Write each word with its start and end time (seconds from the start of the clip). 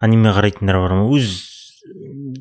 аниме 0.00 0.32
қарайтындар 0.32 0.78
бар 0.80 0.94
ма? 0.94 1.06
Өз 1.14 1.32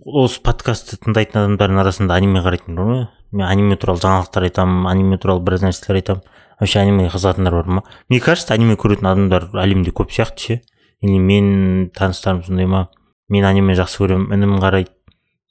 осы 0.06 0.42
подкастты 0.46 1.00
тыңдайтын 1.02 1.42
адамдардың 1.44 1.82
арасында 1.84 2.18
аниме 2.18 2.44
қарайтындар 2.46 2.86
бар 2.86 2.94
ма? 2.94 3.10
Мен 3.32 3.48
аниме 3.48 3.78
туралы 3.78 4.02
жаңалықтар 4.04 4.48
айтамын 4.50 4.88
аниме 4.92 5.18
туралы 5.18 5.44
біраз 5.46 5.66
нәрселер 5.66 6.02
айтамын. 6.02 6.24
Вообще 6.60 6.80
анимеге 6.80 7.10
қызығатындар 7.14 7.58
бар 7.58 7.68
ма? 7.68 7.84
Мне 8.10 8.20
кажется 8.20 8.54
аниме 8.54 8.76
көретін 8.76 9.12
адамдар 9.12 9.50
әлемде 9.54 9.92
көп 9.92 10.14
сияқты 10.14 10.40
ше. 10.40 10.62
Или 11.02 11.20
менің 11.20 11.92
таныстарым 11.98 12.44
сондай 12.44 12.66
ма? 12.66 12.88
Мен 13.30 13.46
аниме 13.46 13.76
жақсы 13.78 14.04
көремін 14.04 14.34
інім 14.38 14.58
қарайды. 14.62 14.94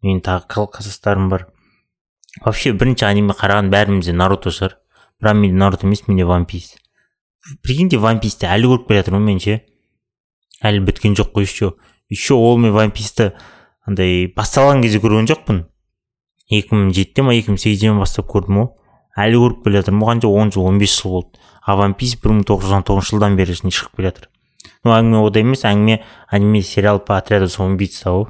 Менің 0.02 0.22
тағы 0.22 0.48
класстастарым 0.50 1.28
бар. 1.28 1.46
Вообще 2.44 2.72
бірінші 2.72 3.06
аниме 3.06 3.34
қараған 3.34 3.70
бәрімізде 3.70 4.16
наруто 4.16 4.50
шығар. 4.50 4.78
Бірақ 5.22 5.38
менде 5.38 5.56
наруто 5.56 5.86
емес 5.86 6.06
менде 6.08 6.24
ван 6.24 6.44
пис 6.44 6.74
прикиньте 7.62 7.98
ван 8.02 8.20
писті 8.20 8.48
әлі 8.50 8.70
көріп 8.72 8.88
келе 8.88 9.02
жатырмын 9.02 9.26
мен 9.30 9.40
ше 9.42 9.60
әлі 10.66 10.82
біткен 10.86 11.14
жоқ 11.18 11.32
қой 11.34 11.46
еще. 11.46 11.74
Еще 12.08 12.34
ол 12.34 12.58
мен 12.58 12.72
ван 12.72 12.90
писті 12.90 13.32
андай 13.86 14.26
басталған 14.36 14.82
кезде 14.82 14.98
көрген 14.98 15.26
жоқпын. 15.30 15.64
екі 16.50 16.74
мың 16.74 16.92
жетіде 16.94 17.22
ма 17.22 17.34
екі 17.34 17.54
мың 17.54 17.58
сегізден 17.58 17.98
бастап 17.98 18.28
көрдім 18.30 18.60
ғой 18.60 18.68
әлі 19.16 19.42
көріп 19.42 19.64
келе 19.64 19.80
жатырмын. 19.80 20.02
Оған 20.02 20.26
он 20.26 20.52
жыл 20.52 20.66
он 20.66 20.78
бес 20.78 20.94
жыл 21.00 21.10
болды. 21.10 21.38
А 21.62 21.76
ван 21.76 21.94
пис 21.94 22.14
бір 22.20 22.36
мың 22.36 22.44
тоғыз 22.46 22.68
жүз 22.68 22.76
он 22.76 22.84
тоғызыншы 22.86 23.16
жылдан 23.16 23.36
бері 23.36 23.56
шығып 23.56 23.96
келе 23.96 24.10
жатыр. 24.12 24.28
Ну 24.84 24.92
әңгіме 24.92 25.22
ода 25.26 25.40
емес. 25.40 25.64
Әңгіме 25.64 26.04
аниме 26.30 26.62
сериал 26.62 27.00
по 27.00 27.16
отряду 27.16 27.48
самоубийц 27.48 28.04
ғой 28.04 28.28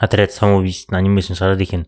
отряд 0.00 0.32
самоубийц 0.32 0.86
анимесін 0.88 1.36
шығарады 1.36 1.66
екен. 1.66 1.86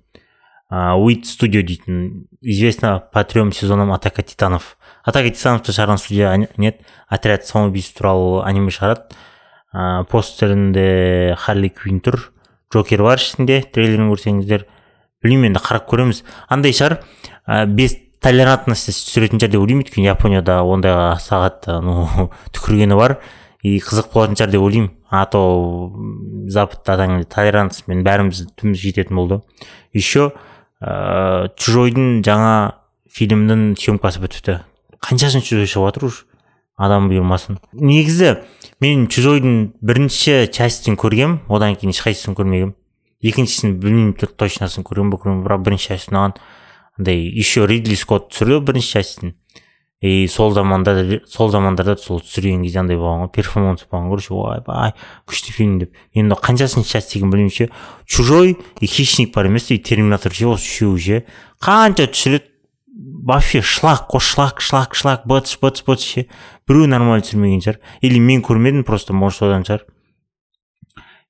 Уит 0.71 1.27
студио 1.27 1.63
дейтін 1.63 2.29
известно 2.41 2.99
по 3.13 3.25
трем 3.25 3.53
сезонам 3.53 3.93
атака 3.93 4.23
титанов 4.23 4.77
атака 5.05 5.31
титановты 5.31 5.73
шығарған 5.73 5.99
студия 6.01 6.49
нет? 6.57 6.81
Отряд 7.09 7.47
самоубийц 7.47 7.91
туралы 7.93 8.43
аниме 8.45 8.71
шығарады. 8.71 9.15
Ыыы 9.73 10.05
постерінде 10.11 11.35
харли 11.41 11.69
квин 11.73 12.01
тұр. 12.05 12.31
Джокер 12.73 13.03
бар 13.05 13.21
ішінде 13.21 13.63
трейлерін 13.73 14.11
көрсеңіздер. 14.13 14.67
Білмеймін 15.25 15.53
енді 15.53 15.63
қарап 15.65 15.87
көреміз. 15.91 16.23
Андай 16.53 16.75
шығар. 16.77 16.99
Ә, 17.47 17.65
без 17.67 17.97
толерантности 18.23 18.93
түсіретін 18.93 19.41
шығар 19.41 19.55
деп 19.55 19.63
ойлаймын. 19.65 19.85
Өйткені 19.87 20.09
японияда 20.11 20.61
ондайға 20.65 21.07
сағат 21.25 21.69
ну 21.85 22.31
түкіргені 22.55 22.99
бар. 22.99 23.19
И 23.63 23.79
қызық 23.81 24.13
болатын 24.13 24.37
шығар 24.41 24.53
деп 24.53 24.67
ойлаймын. 24.67 24.91
А 25.13 25.25
то 25.27 25.93
западта 26.49 26.97
толерантностьпен 27.33 28.05
бәріміз 28.05 28.45
түбіміз 28.57 28.81
жететін 28.81 29.17
болды. 29.17 29.41
Еще 29.93 30.33
ыыы 30.83 31.49
чужойдың 31.57 32.23
жаңа 32.27 32.83
фильмнің 33.13 33.73
съемкасы 33.79 34.23
бітіпті. 34.25 34.61
Қаншасыншы 35.05 35.53
чужой 35.53 35.69
шығып 35.69 35.93
жатыр 35.93 36.09
уже 36.09 36.25
адам 36.81 37.11
бұйырмасын. 37.11 37.61
Негізі 37.73 38.39
мен 38.83 39.05
чужойдың 39.07 39.59
бірінші 39.85 40.49
частін 40.51 40.97
көргем 40.99 41.39
одан 41.53 41.77
кейін 41.79 41.95
ешқайсысын 41.95 42.35
көрмегем 42.35 42.73
екіншісін 43.23 43.77
білмеймін 43.83 44.17
точносын 44.19 44.83
көрген 44.87 45.13
ба 45.13 45.21
көрген 45.23 45.45
бірақ 45.45 45.63
бірінші 45.69 45.93
часть 45.93 46.11
ұнаған 46.11 46.35
андай 46.99 47.23
еще 47.31 47.69
ридли 47.71 47.95
скотт 47.97 48.33
түсірді 48.33 48.59
бірінші 48.67 48.93
частін 48.99 49.37
и 50.03 50.27
сол 50.27 50.51
заманда 50.51 51.21
сол 51.31 51.53
замандарда 51.55 51.95
сол 51.97 52.19
түсірген 52.21 52.65
кезде 52.67 52.81
андай 52.83 52.99
болған 52.99 53.29
ғой 53.29 53.33
перформанс 53.37 53.87
болған 53.87 54.11
короче 54.11 54.35
ойбай 54.35 54.97
күшті 55.31 55.55
фильм 55.55 55.79
деп. 55.79 55.95
Енді 56.13 56.35
қаншасыншы 56.43 56.91
часть 56.91 57.15
екенін 57.15 57.31
білмеймін 57.31 57.55
ше. 57.55 57.69
Чужой 58.05 58.57
и 58.81 58.87
хищник 58.91 59.31
бар 59.33 59.47
емес 59.47 59.71
и 59.71 59.79
терминатор 59.79 60.35
ше 60.35 60.51
осы 60.51 60.67
үшеуі 60.67 60.99
ше. 60.99 61.23
Қанша 61.63 62.11
түсіреді 62.11 62.51
вообще 63.25 63.63
шлак 63.63 64.09
қой 64.11 64.21
шлак 64.21 64.61
шлак 64.61 64.95
шлак 64.95 65.27
быц 65.27 65.57
быц 65.61 65.83
быц 65.87 66.01
ше 66.01 66.27
біреуі 66.69 66.89
нормально 66.89 67.25
түсірмеген 67.27 67.63
шығар 67.65 67.81
или 68.01 68.19
мен 68.19 68.43
көрмедім 68.43 68.85
просто 68.85 69.13
может 69.13 69.43
содан 69.43 69.67
шығар 69.67 69.87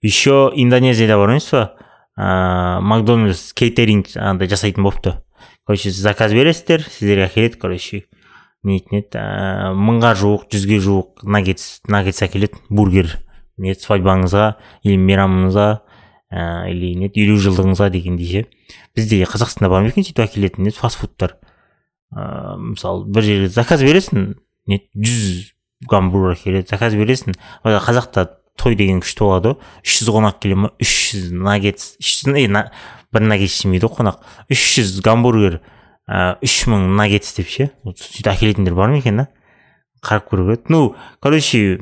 еще 0.02 0.52
индонезияда 0.54 1.16
бар 1.16 1.38
па 1.50 1.74
ыыы 2.16 2.80
макдональдс 2.82 3.52
кейтеринг 3.52 4.16
андай 4.16 4.48
жасайтын 4.48 4.82
болыпты 4.82 5.16
короче 5.66 5.90
заказ 5.90 6.32
бересіздер 6.32 6.82
сіздерге 6.82 7.28
әкеледі 7.28 7.60
короче. 7.60 8.02
Нетін 8.62 9.00
еді 9.00 9.22
мыңға 9.78 10.12
жуық 10.20 10.46
жүзге 10.52 10.78
жуық 10.82 11.24
наггетс 11.26 11.82
наггетс 11.90 12.22
әкеледі 12.26 12.60
бургер. 12.70 13.16
Не 13.58 13.74
свадьбаңызға 13.74 14.52
или 14.82 14.98
мейрамыңызға 14.98 15.66
ә, 16.32 16.70
или 16.70 16.92
не 16.98 17.10
елу 17.10 17.38
жылдығыңызға 17.42 17.90
дегендей 17.94 18.30
ше 18.30 18.44
бізде 18.96 19.22
қазақстанда 19.28 19.70
бар 19.70 19.82
ма 19.82 19.92
екен 19.92 20.06
сөйтіп 20.06 20.24
әкелетін 20.26 20.66
не 20.66 20.74
фастфудтар. 20.74 21.36
Ыыы 22.12 22.72
мысалы 22.72 23.06
бір 23.08 23.26
жерге 23.26 23.48
заказ 23.48 23.82
бересің 23.82 24.32
не 24.68 24.78
жүз 24.94 25.52
гамбургер 25.88 26.38
келеді 26.38 26.70
заказ 26.70 26.94
бересің 26.98 27.36
қазақта 27.64 28.28
той 28.60 28.76
деген 28.76 29.00
күшті 29.02 29.24
болады 29.24 29.52
ғой. 29.52 29.70
Үш 29.82 29.98
жүз 30.00 30.10
қонақ 30.12 30.40
келе 30.42 30.58
ма? 30.60 30.72
Үш 30.82 30.92
жүз 31.12 31.30
наггетс 31.32 31.94
үш 32.02 32.16
жүз 32.22 32.58
бір 33.12 33.24
наггетс 33.28 33.62
жемейді 33.62 33.88
ғой 33.88 33.96
қонақ. 33.98 34.20
Үш 34.52 34.64
жүз 34.76 35.00
гамбургер 35.04 35.60
үш 36.44 36.56
мың 36.68 36.90
наггетс 36.98 37.32
деп 37.38 37.48
ше? 37.48 37.70
Сөйтіп 37.84 38.30
әкелетіндер 38.34 38.76
бар 38.76 38.92
ма 38.92 39.00
екен 39.00 39.22
да? 39.22 39.28
Қарап 40.02 40.28
көру 40.30 40.48
керек. 40.50 40.68
Ну 40.68 40.94
короче 41.20 41.78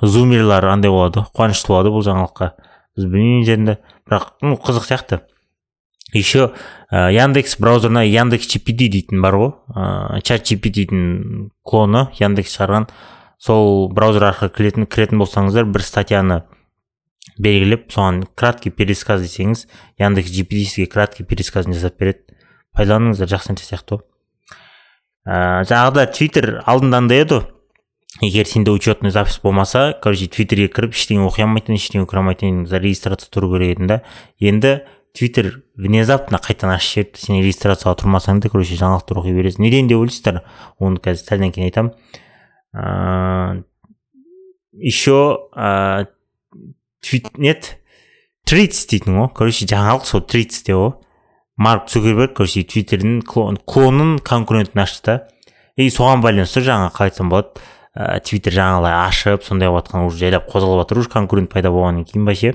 зумерлар 0.00 0.64
андай 0.70 0.90
болады 0.90 1.26
қуанышты 1.34 1.72
болады 1.72 1.92
бұл 1.94 2.04
жаңалыққа. 2.06 2.52
Біз 2.96 3.08
білмейміз 3.10 3.54
енді. 3.56 3.78
Бірақ 4.08 4.34
ну 4.42 4.56
қызық 4.56 4.88
сияқты. 4.88 5.20
Еще 6.14 6.52
ә, 6.90 7.10
яндекс 7.12 7.58
браузерына 7.58 8.04
яндекс 8.06 8.48
gpd 8.48 8.88
дейтін 8.94 9.20
бар 9.20 9.36
ғой 9.36 9.52
ә, 9.74 10.22
чат 10.22 10.46
gptдің 10.48 11.50
клоны 11.66 12.06
яндекс 12.20 12.56
шығарған 12.56 12.88
сол 13.42 13.88
браузер 13.92 14.30
арқылы 14.30 14.54
кіретін 14.54 14.86
кіретін 14.86 15.20
болсаңыздар 15.20 15.66
бір 15.68 15.84
статьяны 15.84 16.44
белгілеп 17.36 17.90
соған 17.92 18.24
краткий 18.38 18.70
пересказ 18.70 19.24
десеңіз 19.26 19.66
яндекс 19.98 20.30
gpd 20.30 20.64
сізге 20.70 20.86
краткий 20.86 21.26
пересказын 21.26 21.74
жасап 21.74 21.98
береді. 21.98 22.22
Пайдаланыңыздар 22.74 23.30
жақсы 23.30 23.52
нәрсе 23.52 23.68
сияқты 23.68 23.98
ғой 23.98 24.06
ә, 25.26 25.64
жаңағыда 25.68 26.06
твиттер 26.14 26.48
алдында 26.66 27.02
андай 27.02 27.22
еді. 27.24 27.42
Егер 28.22 28.46
сенде 28.46 28.70
учетный 28.70 29.10
запись 29.10 29.40
болмаса 29.42 29.96
короче 30.02 30.28
твиттерге 30.30 30.68
кіріп 30.70 30.94
ештеңе 30.94 31.24
оқи 31.26 31.42
алмайтын 31.42 31.74
ештеңе 31.74 32.06
көре 32.06 32.22
алмайтын 32.22 32.60
зарегистрация 32.70 33.30
тұру 33.34 33.50
керек 33.54 33.74
едің 33.74 33.90
да. 33.90 34.00
Енді 34.38 34.74
твиттер 35.14 35.62
внезапно 35.78 36.40
қайтадан 36.42 36.74
ашып 36.74 37.14
жіберіпті 37.14 37.22
сен 37.22 37.38
регистрацияға 37.38 37.94
тұрмасаң 38.02 38.40
да 38.42 38.50
короче 38.50 38.74
жаңалықтар 38.80 39.20
оқи 39.22 39.34
бересің. 39.36 39.62
Неден 39.62 39.86
деп 39.88 40.02
ойлайсыздар? 40.02 40.42
Оны 40.82 40.98
қазір 41.02 41.22
сәлден 41.22 41.54
кейін 41.54 41.68
айтамын 41.70 41.94
ыыы 42.74 43.62
еще 44.74 45.48
ыыы 45.54 46.08
твит 47.04 47.38
нет 47.38 47.78
триц 48.44 48.82
дейтін 48.90 49.20
ғой 49.20 49.30
короче 49.38 49.68
жаңалық 49.70 50.08
сол 50.08 50.24
трицте 50.26 50.74
ғой 50.74 50.92
марк 51.56 51.86
цукерберг 51.92 52.34
короче 52.34 52.64
твиттердің 52.66 53.22
клонын 53.22 54.18
конкурентін 54.18 54.82
ашты 54.82 55.06
да. 55.06 55.16
И 55.76 55.90
соған 55.90 56.22
байланысты 56.22 56.62
жаңа 56.66 56.90
қалай 56.94 57.10
айтсам 57.10 57.30
болады 57.30 57.62
ә, 57.94 58.18
твиттер 58.22 58.54
жаңағылай 58.58 58.94
ашып 59.06 59.46
сондай 59.46 59.70
болып 59.70 59.86
жатқан 59.86 60.06
уже 60.06 60.18
жайлап 60.18 60.50
қозғалып 60.50 60.82
жатыр 60.82 60.98
уже 61.02 61.10
конкурент 61.10 61.50
пайда 61.54 61.70
болғаннан 61.70 62.06
кейін 62.06 62.26
ба 62.26 62.34
ше 62.34 62.54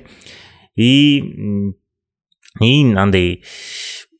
и 2.57 2.71
андай 2.97 3.39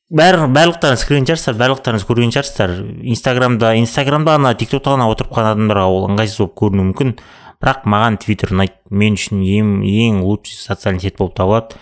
бәр 0.09 0.47
барлықтарыңыз 0.53 1.03
кірген 1.05 1.27
шығарсыздар 1.29 1.57
барлықтарыңыз 1.59 2.05
көрген 2.07 2.31
шығарсыздар 2.33 2.71
инстаграмда 3.11 3.75
инстаграмда 3.77 4.37
ана 4.39 4.55
тик 4.57 4.71
токта 4.73 4.95
ғана 4.95 5.09
отырып 5.11 5.33
қалған 5.35 5.57
адамдарға 5.57 5.85
ол 5.89 6.07
ыңғайсыз 6.09 6.41
болып 6.41 6.55
көрінуі 6.63 6.87
мүмкін. 6.89 7.13
Бірақ 7.59 7.85
маған 7.91 8.17
твиттер 8.23 8.55
ұнайды. 8.55 8.77
Мен 8.89 9.19
үшін 9.19 9.43
ең 9.43 9.71
ең 9.83 10.21
лучший 10.23 10.57
социальный 10.57 11.03
сеть 11.03 11.17
болып 11.19 11.35
табылады. 11.37 11.77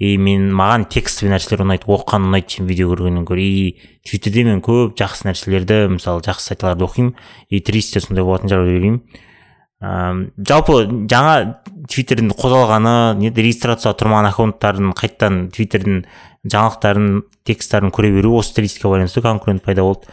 И 0.00 0.16
мен 0.18 0.50
маған 0.56 0.88
текстовый 0.90 1.30
нәрселер 1.32 1.62
ұнайды. 1.64 1.86
Оқыған 1.86 2.26
ұнайды 2.28 2.56
чем 2.56 2.66
видео 2.66 2.90
көргеннен 2.90 3.24
гөрі. 3.28 3.46
И 3.46 4.00
твиттерде 4.08 4.44
мен 4.48 4.60
көп 4.64 4.96
жақсы 4.98 5.28
нәрселерді 5.28 5.84
мысалы 5.94 6.24
жақсы 6.26 6.50
статьяларды 6.50 6.84
оқимын. 6.88 7.14
И 7.48 7.60
тристе 7.60 8.02
сондай 8.02 8.26
болатын 8.26 8.50
шығар 8.50 8.66
деп 8.66 8.80
ойлаймын 8.80 9.28
ыыы 9.80 10.30
жалпы 10.44 10.82
жаңа 11.08 11.34
твиттердің 11.90 12.34
қозғалғаны 12.36 12.94
не 13.18 13.30
регистрацияға 13.32 13.96
тұрмаған 13.96 14.28
аккаунттардың 14.30 14.92
қайтадан 14.98 15.38
твиттердің 15.56 16.02
жаңалықтарын 16.44 17.22
тексттарын 17.48 17.92
көре 17.94 18.12
беру 18.12 18.36
осы 18.38 18.54
тридцатьке 18.54 18.88
байланысты 18.88 19.22
конкурент 19.24 19.64
пайда 19.64 19.82
болды. 19.82 20.12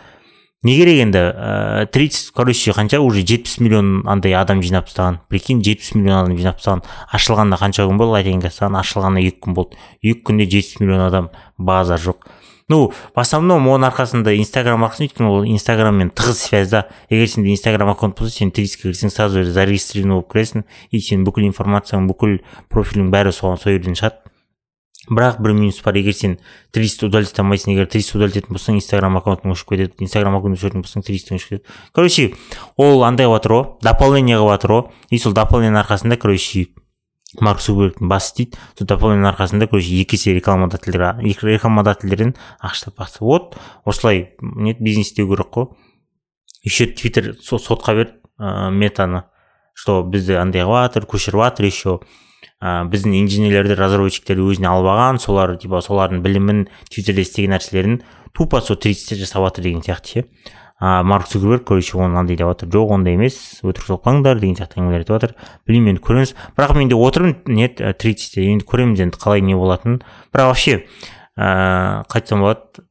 Не 0.64 0.76
керек 0.76 0.98
енді? 1.04 1.20
Ыыы 1.20 1.86
тридцать 1.88 2.32
короче 2.34 2.72
қанша? 2.72 3.00
Уже 3.00 3.22
жетпіс 3.22 3.60
миллион 3.60 4.08
андай 4.08 4.34
адам 4.34 4.64
жинап 4.64 4.88
тастаған. 4.88 5.20
Прикинь 5.30 5.62
жетпіс 5.62 5.94
миллион 5.96 6.26
адам 6.26 6.38
жинап 6.38 6.58
тастаған. 6.58 6.82
Ашылғанына 7.14 7.60
қанша 7.62 7.86
күн 7.86 8.00
болды? 8.00 8.18
Айтайын 8.18 8.42
саған 8.42 8.80
ашылғанына 8.82 9.22
екі 9.28 9.44
күн 9.46 9.54
болды. 9.54 9.78
Екі 10.02 10.24
күнде 10.26 10.50
жетпіс 10.50 10.80
миллион 10.82 11.06
адам 11.06 11.30
база 11.58 12.00
жоқ. 12.02 12.26
Ну 12.70 12.92
в 12.92 13.20
основном 13.20 13.68
оның 13.72 13.88
арқасында 13.88 14.34
инстаграм 14.36 14.84
арқасында 14.84 15.08
өйткені 15.08 15.30
ол 15.32 15.46
инстаграммен 15.48 16.12
тығыз 16.12 16.42
связьда 16.50 16.86
егер 17.10 17.30
сенде 17.32 17.54
инстаграм 17.56 17.90
аккаунт 17.94 18.20
болса 18.20 18.42
сен 18.42 18.52
тридцатьке 18.52 18.90
кірсең 18.90 19.14
сразу 19.14 19.44
зарегистрирован 19.44 20.18
болып 20.18 20.32
кіресің 20.34 20.66
и 20.92 21.00
сенің 21.00 21.24
бүкіл 21.30 21.48
информацияң 21.48 22.10
бүкіл 22.12 22.42
профилің 22.68 23.08
бәрі 23.14 23.32
соған 23.32 23.62
сол 23.62 23.72
жерден 23.78 23.96
шығады. 23.96 24.20
Бірақ 25.08 25.38
бір 25.40 25.54
минус 25.56 25.80
бар 25.86 25.96
егер 25.96 26.12
сен 26.12 26.34
тридцать 26.76 27.06
удалить 27.08 27.32
ете 27.32 27.40
алмайсың 27.40 27.72
егер 27.72 27.88
тридцать 27.88 28.18
удалить 28.20 28.36
ететін 28.36 28.58
болсаң 28.58 28.76
инстаграм 28.82 29.16
аккаунтың 29.16 29.54
өшіп 29.54 29.70
кетеді 29.72 30.04
инстаграм 30.04 30.36
аккаунт 30.36 30.60
өшіретін 30.60 30.84
болсаң 30.84 31.06
тридцать 31.08 31.32
өшіп 31.38 31.54
кетеді. 31.54 31.78
Короче 31.96 32.34
ол 32.76 33.06
андай 33.08 33.30
қылып 33.30 33.40
жатыр 33.40 33.56
ғой 33.56 33.64
дополнение 33.88 34.36
қылып 34.36 34.52
жатыр 34.58 34.74
ғой 34.76 34.84
и 35.16 35.22
сол 35.24 35.32
дополнениенің 35.38 35.80
арқасында 35.86 36.20
короче 36.20 36.68
марк 37.42 37.60
цукербергтің 37.60 38.08
басы 38.08 38.36
дейді 38.38 38.58
сол 38.78 38.88
дополненің 38.88 39.28
арқасында 39.34 39.68
короче 39.68 39.98
екі 40.00 40.16
есе 40.16 40.34
рекламодательдер 40.38 41.20
рекламодательдерден 41.22 42.36
ақша 42.64 42.90
таппақсы 42.90 43.20
вот 43.22 43.58
осылай 43.86 44.36
не 44.42 44.74
бизнес 44.80 45.12
істеу 45.12 45.28
керек 45.28 45.52
қой. 45.52 45.68
Еще 46.64 46.88
твиттер 46.88 47.36
сотқа 47.42 47.94
берді 47.96 48.14
ә, 48.40 48.72
метаны. 48.72 49.24
Что 49.78 50.02
бізді 50.04 50.40
андай 50.42 50.64
қылып 50.66 50.88
жатыр 50.88 51.06
көшіріп 51.06 51.44
жатыр 51.44 51.68
еще 51.68 52.00
ә, 52.64 52.88
біздің 52.90 53.14
инженерлерді 53.20 53.76
разработчиктерді 53.78 54.48
өзіне 54.48 54.72
алып 54.72 54.90
алған 54.90 55.20
солар 55.22 55.54
типа 55.62 55.84
солардың 55.86 56.24
білімін 56.26 56.64
твиттерде 56.90 57.22
істеген 57.22 57.54
нәрселерін 57.54 58.00
тупо 58.34 58.62
сол 58.62 58.80
тридцатьте 58.82 59.20
жасап 59.20 59.46
жатыр 59.46 59.68
деген 59.68 59.84
сияқты 59.86 60.24
ше. 60.24 60.26
А 60.80 61.04
марк 61.04 61.28
цукерберг 61.28 61.64
короче 61.66 61.98
оны 61.98 62.20
андай 62.20 62.36
деп 62.38 62.48
жатыр 62.48 62.70
жоқ 62.70 62.92
ондай 62.94 63.18
емес. 63.18 63.60
Өтірік 63.66 63.90
соқпаңдар 63.90 64.38
деген 64.40 64.56
сияқты 64.56 64.78
әңгімелер 64.78 65.02
айтып 65.02 65.16
жатыр 65.16 65.34
білмеймін 65.66 65.96
енді 65.96 66.04
көреміз. 66.06 66.36
Бірақ 66.58 66.76
мен 66.78 66.90
де 66.90 66.96
отырмын. 66.96 67.36
Не 67.48 67.68
тридцатьте. 67.70 68.46
Енді 68.46 68.66
көреміз 68.66 69.02
енді 69.02 69.18
қалай 69.18 69.42
не 69.42 69.56
болатынын. 69.58 70.04
Бірақ 70.34 70.52
вообще 70.54 70.76
ыыы 70.78 72.06
қалай 72.06 72.22
айтсам 72.22 72.46
болады? 72.46 72.86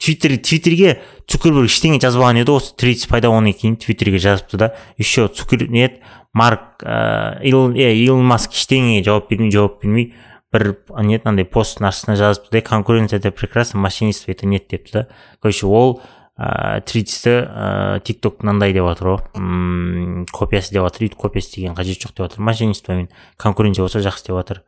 Твиттер 0.00 0.38
твиттерге 0.40 1.02
цукерберг 1.28 1.68
ештеңе 1.68 2.00
жазбаған 2.00 2.40
еді 2.40 2.54
осы 2.56 2.72
тридцать 2.72 3.10
пайда 3.10 3.28
болғаннан 3.28 3.52
кейін 3.52 3.76
твиттерге 3.76 4.16
жазыпты 4.16 4.56
да. 4.56 4.70
Еще 4.96 5.28
цукер 5.28 5.68
не 5.68 6.00
марк 6.32 6.80
ыыы 6.80 7.44
илон 7.44 8.24
маск 8.24 8.56
ештеңеге 8.56 9.04
жауап 9.04 9.28
бермей 9.28 9.52
жауап 9.52 9.82
бермей 9.82 10.14
бір 10.50 10.78
не 11.04 11.20
андай 11.22 11.44
посттың 11.44 11.90
астына 11.90 12.16
жазыпты 12.16 12.48
да. 12.48 12.62
Конкуренция 12.62 13.18
это 13.18 13.30
прекрасно 13.30 13.78
мошенничество 13.80 14.32
это 14.32 14.46
нет 14.46 14.68
депті 14.70 14.92
да. 14.94 15.08
Короче 15.38 15.66
ол 15.66 16.00
ыыы 16.40 16.80
тридцатьті 16.88 17.34
ыыы 17.44 18.00
тик 18.00 18.20
ток 18.24 18.40
мынандай 18.40 18.72
деп 18.72 18.86
жатыр 18.88 19.12
ғой 19.12 20.24
копиясы 20.32 20.72
деп 20.72 20.86
жатыр 20.86 21.06
өйтіп 21.06 21.20
копиясы 21.20 21.56
деген 21.56 21.76
қажеті 21.76 22.06
жоқ 22.06 22.14
деп 22.16 22.24
жатыр 22.24 22.44
мошенничествомен 22.48 23.08
конкуренция 23.36 23.84
болса 23.84 24.00
жақсы 24.00 24.30
деп 24.30 24.38
жатыр 24.40 24.62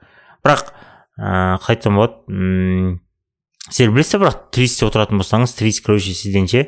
бірақ 0.45 0.73
ыыы 1.17 1.59
қалай 1.65 1.77
айтсам 1.77 1.97
болады. 1.97 2.99
Сіздер 3.71 3.95
білесіздер 3.95 4.25
бірақ 4.27 4.43
тридцатьте 4.53 4.91
отыратын 4.91 5.23
болсаңыз 5.23 5.57
тридцать 5.57 5.85
короче 5.87 6.13
сізден 6.13 6.49
ше? 6.51 6.67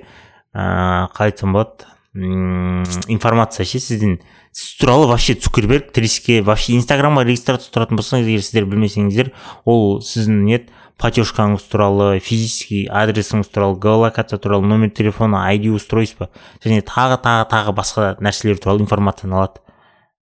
Ыыы 0.54 1.10
қалай 1.12 1.34
айтсам 1.34 1.52
болады 1.52 1.90
информация 2.14 3.66
ше 3.66 3.80
сізден 3.82 4.20
сіз 4.54 4.76
туралы 4.78 5.08
вообще 5.10 5.34
цукерберг 5.34 5.90
тридцатьке 5.92 6.42
вообще 6.46 6.76
инстаграмға 6.78 7.24
регистрация 7.26 7.72
тұратын 7.74 7.98
болсаңыз 7.98 8.28
егер 8.30 8.44
сіздер 8.46 8.68
білмесеңіздер 8.70 9.32
ол 9.66 9.98
сіздің 9.98 10.44
не 10.46 10.60
платежкаңыз 11.00 11.64
туралы 11.70 12.20
физический 12.22 12.86
адресіңіз 12.86 13.48
туралы 13.50 13.78
геолокация 13.82 14.38
туралы 14.38 14.66
номер 14.66 14.90
телефона 14.90 15.46
айди 15.48 15.72
устройство 15.74 16.30
және 16.64 16.84
тағы 16.86 17.18
тағы 17.24 17.48
тағы 17.50 17.74
басқа 17.74 18.10
нәрселер 18.22 18.60
туралы 18.62 18.84
информацияны 18.84 19.34
алады. 19.34 19.60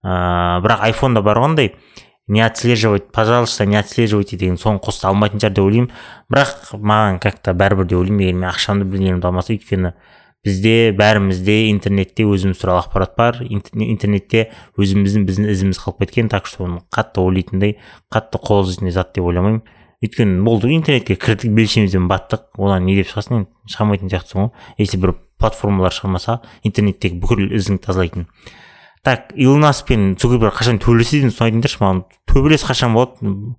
Ыыы 0.04 0.62
бірақ 0.64 0.86
айфонда 0.88 1.22
бар 1.22 1.42
ғой 1.42 1.52
андай 1.52 1.76
не 2.28 2.42
отслеживать 2.42 3.12
пожалуйста 3.12 3.66
не 3.66 3.76
отслеживайте 3.76 4.38
деген 4.38 4.58
соны 4.58 4.80
қоса 4.80 5.10
алмайтын 5.10 5.44
шығар 5.44 5.54
деп 5.58 5.66
ойлаймын. 5.66 5.92
Бірақ 6.32 6.72
маған 6.80 7.20
как 7.20 7.42
то 7.44 7.52
бәрібір 7.52 7.92
деп 7.92 8.00
ойлаймын 8.00 8.24
егер 8.24 8.40
мен 8.40 8.50
ақшамды 8.50 8.88
білгенімді 8.88 9.28
алмаса 9.28 9.54
өйткені 9.54 9.92
бізде 10.42 10.90
бәрімізде 10.98 11.58
интернетте 11.70 12.24
өзіміз 12.26 12.58
туралы 12.58 12.86
ақпарат 12.86 13.14
бар. 13.18 13.44
Интернетте 13.44 14.48
өзіміздің 14.80 15.28
біздің 15.28 15.52
ізіміз 15.52 15.84
қалып 15.84 16.06
кеткен 16.06 16.32
так 16.32 16.48
что 16.48 16.64
оны 16.66 16.82
қатты 16.90 17.22
ойлайтындай 17.22 17.78
қатты 18.10 18.40
қол 18.42 18.64
үзетін 18.64 18.90
зат 18.96 19.14
деп 19.14 19.28
ойламаймын. 19.28 19.62
Өйткені 20.02 20.42
болды 20.46 20.72
интернетке 20.74 21.16
кірдік 21.16 21.54
белшемізден 21.54 22.08
баттық. 22.10 22.48
Одан 22.58 22.86
не 22.88 22.96
деп 22.98 23.12
шығасың 23.12 23.38
енді? 23.38 23.50
Шыға 23.70 23.86
алмайтын 23.86 24.10
сияқтысың 24.10 24.40
ғой. 24.42 24.50
Если 24.82 24.98
бір 24.98 25.14
платформалар 25.38 25.94
шығармаса 25.94 26.40
интернеттегі 26.66 27.20
бүкіл 27.22 27.54
ізіңді 27.58 27.86
тазалайтын. 27.86 28.26
Так 29.06 29.32
илон 29.36 29.66
пен 29.88 30.16
цукерберг 30.18 30.58
қашан 30.58 30.82
төбелеседі 30.82 31.30
соны 31.30 31.52
айтыңдаршы 31.52 31.82
маған. 31.82 32.04
Төбелес 32.30 32.66
қашан 32.66 32.94
болады? 32.94 33.56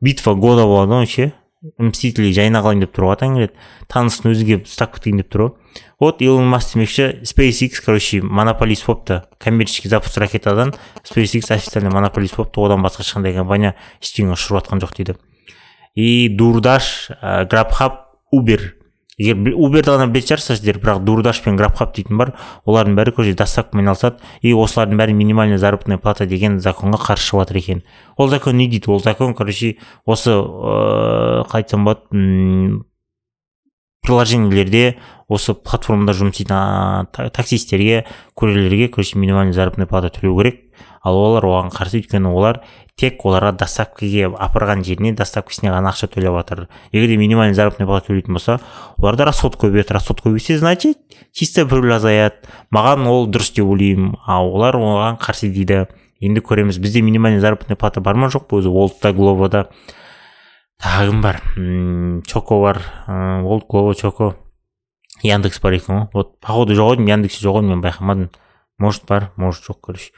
Битва 0.00 0.34
года 0.34 0.64
болады 0.68 0.92
ғой 0.92 1.06
ше 1.08 1.32
мстители 1.78 2.32
жайына 2.32 2.62
қалайын 2.64 2.84
деп 2.84 2.94
тұр 2.96 3.08
ғой 3.08 3.16
атаң 3.16 3.36
келеді 3.38 3.54
танысын 3.92 4.30
өзі 4.32 4.46
келіп 4.48 4.68
ұстап 4.68 4.96
кетейін 4.96 5.22
деп 5.22 5.32
тұр 5.32 5.44
ғой 5.46 5.52
вот 6.00 6.22
илон 6.22 6.46
маск 6.48 6.74
демекші 6.74 7.22
SpaceX 7.24 7.80
короче 7.84 8.20
монополист 8.22 8.86
болыпты. 8.86 9.22
Коммерческий 9.38 9.88
запуск 9.88 10.18
ракетадан 10.18 10.74
SpaceX 11.04 11.52
официально 11.54 11.90
монополист 11.90 12.36
болыпты. 12.36 12.60
Одан 12.60 12.84
басқа 12.84 13.02
ешқандай 13.02 13.34
компания 13.34 13.74
ештеңе 14.02 14.36
ұшырып 14.36 14.60
жатқан 14.60 14.82
жоқ 14.84 14.96
дейді. 14.96 15.16
И 15.94 16.28
дурдаш 16.28 17.10
грабхаб 17.20 18.06
убер 18.30 18.75
егер 19.18 19.54
уберді 19.56 19.94
ғана 19.94 20.06
білетін 20.10 20.34
шығарсыздар 20.34 20.58
сіздер 20.58 20.78
бірақ 20.82 21.04
дурдаш 21.08 21.40
пен 21.44 21.56
грабхаб 21.56 21.94
дейтін 21.96 22.18
бар 22.20 22.34
олардың 22.68 22.98
бәрі 22.98 23.14
короче 23.16 23.36
доставкамен 23.38 23.86
айналысады 23.86 24.20
и 24.42 24.52
осылардың 24.52 25.00
бәрі 25.00 25.14
минимальная 25.16 25.58
заработная 25.58 25.96
плата 25.96 26.26
деген 26.28 26.58
законға 26.60 27.00
қарсы 27.00 27.30
шығып 27.30 27.46
жатыр 27.46 27.60
екен. 27.62 27.82
Ол 28.16 28.28
закон 28.28 28.58
не 28.60 28.68
дейді? 28.68 28.90
Ол 28.92 29.00
закон 29.00 29.34
короче 29.34 29.76
осы 30.04 30.36
ыыы 30.36 31.46
қалай 31.48 31.64
айтсам 31.64 31.88
болады 31.88 32.84
приложениелерде 34.06 34.96
осы 35.28 35.54
платформада 35.54 36.14
жұмыс 36.16 36.38
істейтін 36.38 37.30
таксистерге 37.34 38.04
курьерлерге 38.34 38.88
короче 38.88 39.18
минимальный 39.18 39.52
заработная 39.52 39.86
плата 39.86 40.10
төлеу 40.14 40.38
керек. 40.38 40.62
Ал 41.06 41.14
олар 41.18 41.44
оған 41.46 41.68
қарсы 41.70 42.00
өйткені 42.00 42.30
олар 42.34 42.60
тек 42.98 43.20
оларға 43.26 43.52
доставкаге 43.60 44.26
апарған 44.26 44.82
жеріне 44.86 45.12
доставкасына 45.14 45.70
ғана 45.74 45.92
ақша 45.92 46.08
төлеп 46.10 46.34
жатыр. 46.34 46.64
Егер 46.90 47.12
де 47.12 47.16
минимальный 47.16 47.54
заработная 47.54 47.86
плата 47.86 48.10
төлейтін 48.10 48.34
болса 48.34 48.58
оларда 48.98 49.28
расход 49.28 49.54
көбейеді 49.60 49.94
расход 49.94 50.22
көбейсе 50.24 50.58
значит 50.58 50.98
чисто 51.32 51.66
прибыль 51.66 51.94
азаяды 51.94 52.50
маған 52.74 53.06
ол 53.06 53.30
дұрыс 53.30 53.52
деп 53.54 53.70
ойлаймын. 53.70 54.16
А 54.26 54.42
олар 54.42 54.74
оған 54.74 55.20
қарсы 55.22 55.50
дейді. 55.52 55.86
Енді 56.18 56.40
көреміз 56.40 56.80
бізде 56.80 57.02
минимальный 57.02 57.40
заработная 57.40 57.76
плата 57.76 58.00
бар 58.00 58.16
ма? 58.16 58.26
Жоқ 58.32 58.48
па 58.48 58.58
өзі? 58.58 58.72
Волтта 58.72 59.12
глобода 59.12 59.68
тағы 60.82 61.10
кім 61.10 61.22
бар 61.22 61.40
чоко 62.26 62.60
бар. 62.60 62.82
Волт 63.42 63.66
глово 63.68 63.94
чоко. 63.94 64.34
Яндекс 65.22 65.60
бар 65.60 65.72
екен 65.78 65.94
ғой 65.96 66.08
вот 66.12 66.40
походу 66.40 66.74
жоқ 66.76 67.00
еді 67.00 67.08
яндексте 67.08 67.46
жоқ 67.46 67.62
еді 67.62 67.72
мен 67.72 67.80
байқамадым. 67.80 68.30
Может 68.78 69.06
бар 69.06 69.30
может 69.36 69.64
жоқ 69.64 69.80
короче. 69.80 70.12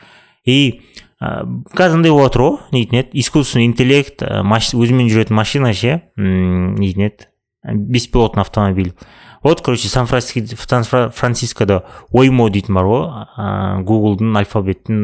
И 0.45 0.83
қазір 1.21 1.99
андай 2.01 2.11
болып 2.11 2.33
жатыр 2.33 2.43
ғой 2.43 2.59
нетін 2.73 2.99
еді 3.03 3.21
искусственный 3.23 3.67
интеллект 3.67 4.23
өзімен 4.23 5.07
жүретін 5.11 5.35
машина 5.39 5.73
ше 5.73 6.11
нетін 6.17 7.07
еді 7.07 7.29
беспилотный 7.65 8.43
автомобиль. 8.43 8.95
Вот 9.49 9.63
короче 9.63 9.89
сан 9.89 10.07
францискода 10.07 11.83
оймо 12.13 12.51
дейтін 12.53 12.77
бар 12.77 12.85
ғой 12.85 13.05
ыыы 13.41 13.83
гуглдың 13.89 14.37
альфабеттің 14.43 14.99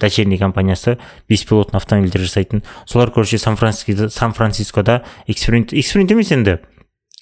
дочерний 0.00 0.40
компаниясы 0.40 0.96
беспилотный 1.28 1.76
автомобильдер 1.76 2.24
жасайтын 2.24 2.62
солар 2.86 3.10
короче 3.10 3.36
сан 3.36 3.56
францискода 3.56 5.02
эксперимент 5.26 5.74
эксперимент 5.74 6.12
емес 6.16 6.32
енді. 6.32 6.60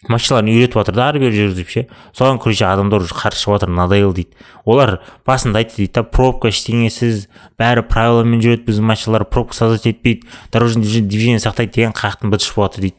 Машиналарын 0.06 0.52
үйретіп 0.52 0.78
жатыр 0.78 0.94
да 0.94 1.08
ары 1.10 1.18
бері 1.18 1.34
жүргізіп 1.34 1.70
ше. 1.72 1.82
Соған 2.14 2.38
короче 2.38 2.68
адамдар 2.68 3.02
уже 3.02 3.16
қарсы 3.18 3.42
шығып 3.42 3.56
жатыр 3.56 3.72
надоел 3.74 4.12
дейді. 4.14 4.30
Олар 4.62 5.00
басында 5.26 5.58
айтты 5.58 5.80
дейді 5.82 5.96
да 5.96 6.04
пробка 6.06 6.52
ештеңесіз 6.52 7.26
бәрі 7.58 7.82
правиламен 7.90 8.38
жүреді 8.38 8.68
біздің 8.68 8.86
машиналар 8.92 9.26
пробка 9.26 9.58
создать 9.58 9.90
етпейді 9.90 10.30
дорожный 10.54 11.02
движение 11.02 11.42
сақтайды 11.42 11.74
деген 11.80 11.98
қаяқтың 11.98 12.30
быт 12.30 12.46
шығып 12.46 12.68
жатыр 12.68 12.86
дейді. 12.86 12.96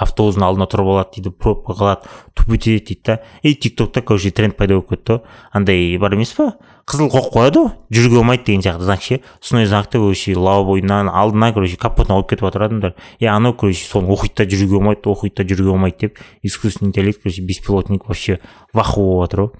Автобустың 0.00 0.44
алдына 0.46 0.66
тұрып 0.70 0.88
алады 0.92 1.16
дейді 1.16 1.32
пробка 1.36 1.74
қалады 1.76 2.08
тупить 2.34 2.68
етеді 2.68 2.84
дейді 2.86 3.02
да. 3.04 3.18
И 3.42 3.54
тик 3.54 3.76
токта 3.76 4.02
короче 4.02 4.30
тренд 4.30 4.56
пайда 4.56 4.74
болып 4.74 4.90
кетті 4.90 5.12
ғой 5.12 5.20
андай 5.52 5.98
бар 5.98 6.14
емес 6.14 6.32
па? 6.36 6.54
Қызыл 6.88 7.10
қойып 7.12 7.28
қояды 7.34 7.60
ғой 7.60 7.72
жүруге 7.92 8.16
болмайды 8.16 8.44
деген 8.46 8.62
сияқты 8.62 8.86
знак 8.88 9.02
ше. 9.02 9.20
Сондай 9.40 9.66
знакты 9.66 9.98
короче 9.98 10.36
лобойынан 10.36 11.08
алдына 11.08 11.52
короче 11.52 11.76
капотына 11.76 12.18
қойып 12.20 12.30
кетіп 12.30 12.48
жатыр 12.48 12.62
адамдар. 12.68 12.94
И 13.18 13.26
анау 13.26 13.54
короче 13.54 13.84
соны 13.84 14.08
оқиды 14.08 14.42
да 14.42 14.48
жүруге 14.48 14.78
болмайды 14.78 15.10
оқиды 15.12 15.42
да 15.42 15.44
жүруге 15.44 15.70
болмайды 15.70 15.96
деп 16.00 16.18
искусственный 16.42 16.88
интеллект 16.88 17.22
короче 17.22 17.42
беспилотник 17.42 18.08
вообще 18.08 18.40
ваху 18.72 19.00
болып 19.00 19.30
жатыр 19.30 19.44
ғой 19.44 19.50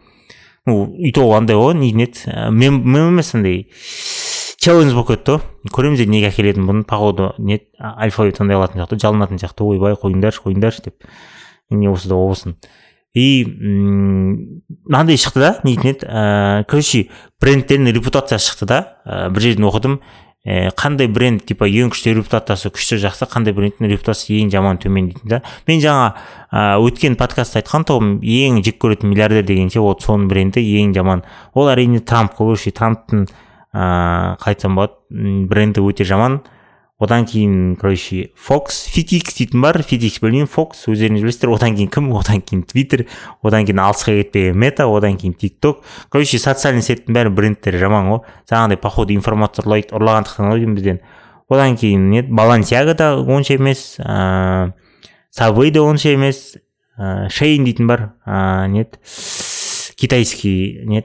ну 0.66 0.94
и 0.96 1.10
то 1.12 1.26
андай 1.34 1.56
ғой 1.56 1.74
не 1.74 1.90
еді 1.90 2.50
мем 2.50 2.82
емес 2.94 3.34
андай 3.34 3.66
челлендж 4.62 4.94
болып 4.94 5.16
кетті 5.16 5.38
ғой 5.38 5.72
көреміз 5.74 6.04
енді 6.04 6.14
неге 6.14 6.30
әкелетінін 6.30 6.68
бұны 6.68 6.84
походу 6.86 7.32
не 7.42 7.58
алфавит 7.78 8.38
андай 8.40 8.60
қылатын 8.60 8.78
сияқты 8.78 9.00
жалынатын 9.02 9.42
сияқты 9.42 9.66
ойбай 9.66 9.96
қойыңдаршы 9.98 10.44
қойыңдаршы 10.44 10.84
деп. 10.86 11.08
Не 11.70 11.88
болса 11.88 12.08
да 12.08 12.14
болсын 12.14 12.56
и 13.14 13.44
мынандай 13.44 15.18
шықты 15.20 15.40
да 15.42 15.50
нетін 15.66 15.90
еді 15.90 16.06
ыыы 16.06 16.64
короче 16.70 17.08
брендтердің 17.42 17.92
репутациясы 17.98 18.52
шықты 18.52 18.68
да. 18.70 18.78
Бір 19.34 19.42
жерден 19.42 19.66
оқыдым 19.68 19.98
ә, 20.46 20.70
қандай 20.78 21.10
бренд 21.12 21.44
типа 21.44 21.68
ең 21.68 21.92
күшті 21.92 22.14
репутациясы 22.16 22.72
күшті 22.72 23.02
жақсы 23.02 23.28
қандай 23.28 23.52
брендтің 23.52 23.90
репутациясы 23.92 24.38
ең 24.40 24.54
жаман 24.54 24.80
төмен 24.80 25.10
дейтін 25.10 25.28
да. 25.28 25.42
Мен 25.68 25.82
жаңа 25.84 26.14
ә, 26.48 26.80
өткен 26.80 27.18
подкастта 27.20 27.60
айтқан 27.60 27.84
тұғым 27.90 28.18
ең 28.22 28.62
жек 28.64 28.80
көретін 28.80 29.12
миллиардер 29.12 29.44
дегенше 29.44 29.84
вот 29.84 30.06
соның 30.06 30.30
бренді 30.32 30.64
ең 30.80 30.94
жаман. 30.96 31.26
Ол 31.52 31.68
әрине 31.68 32.00
трамп 32.00 32.38
короче 32.38 32.72
трамптың 32.72 33.26
ыыы 33.72 34.36
қалай 34.40 34.54
айтсам 34.54 34.76
болады 34.76 35.46
бренді 35.48 35.80
өте 35.84 36.04
жаман. 36.04 36.42
Одан 37.02 37.24
кейін 37.26 37.74
короче 37.80 38.30
фокс 38.38 38.84
фитикс 38.86 39.34
дейтін 39.34 39.60
бар. 39.64 39.80
Фитикс 39.82 40.20
білмеймін. 40.22 40.46
Фокс 40.46 40.84
өздеріңіз 40.86 41.24
білесіздер. 41.24 41.50
Одан 41.50 41.74
кейін 41.74 41.90
кім? 41.90 42.12
Одан 42.14 42.44
кейін 42.46 42.62
твиттер 42.62 43.06
одан 43.42 43.66
кейін 43.66 43.80
алысқа 43.82 44.14
кетпеген 44.20 44.60
мета 44.62 44.86
одан 44.86 45.16
кейін 45.18 45.34
тик 45.34 45.58
короче 46.12 46.38
социальный 46.38 46.84
сеттің 46.86 47.16
бәрі 47.16 47.34
брендтері 47.34 47.80
жаман 47.82 48.06
ғой. 48.12 48.22
Жаңағыдай 48.46 48.78
походу 48.78 49.16
информация 49.16 49.64
ұрлайды 49.64 49.90
ұрлағандықтан 49.98 50.52
ғой 50.52 50.62
деймін 50.62 50.78
бізден. 50.78 51.02
Одан 51.50 51.76
кейін 51.76 52.08
не 52.10 52.22
балансиага 52.22 52.94
да 52.94 53.16
онша 53.18 53.58
емес. 53.58 53.96
Ыыы 53.98 54.72
сабвей 55.30 55.74
де 55.74 55.82
онша 55.82 56.14
емес. 56.14 56.54
Ыыы 56.98 57.30
шейн 57.34 57.66
дейтін 57.66 57.90
бар. 57.90 58.12
Ыыы 58.24 58.68
не 58.68 58.86
китайский 59.96 60.84
не 60.86 61.02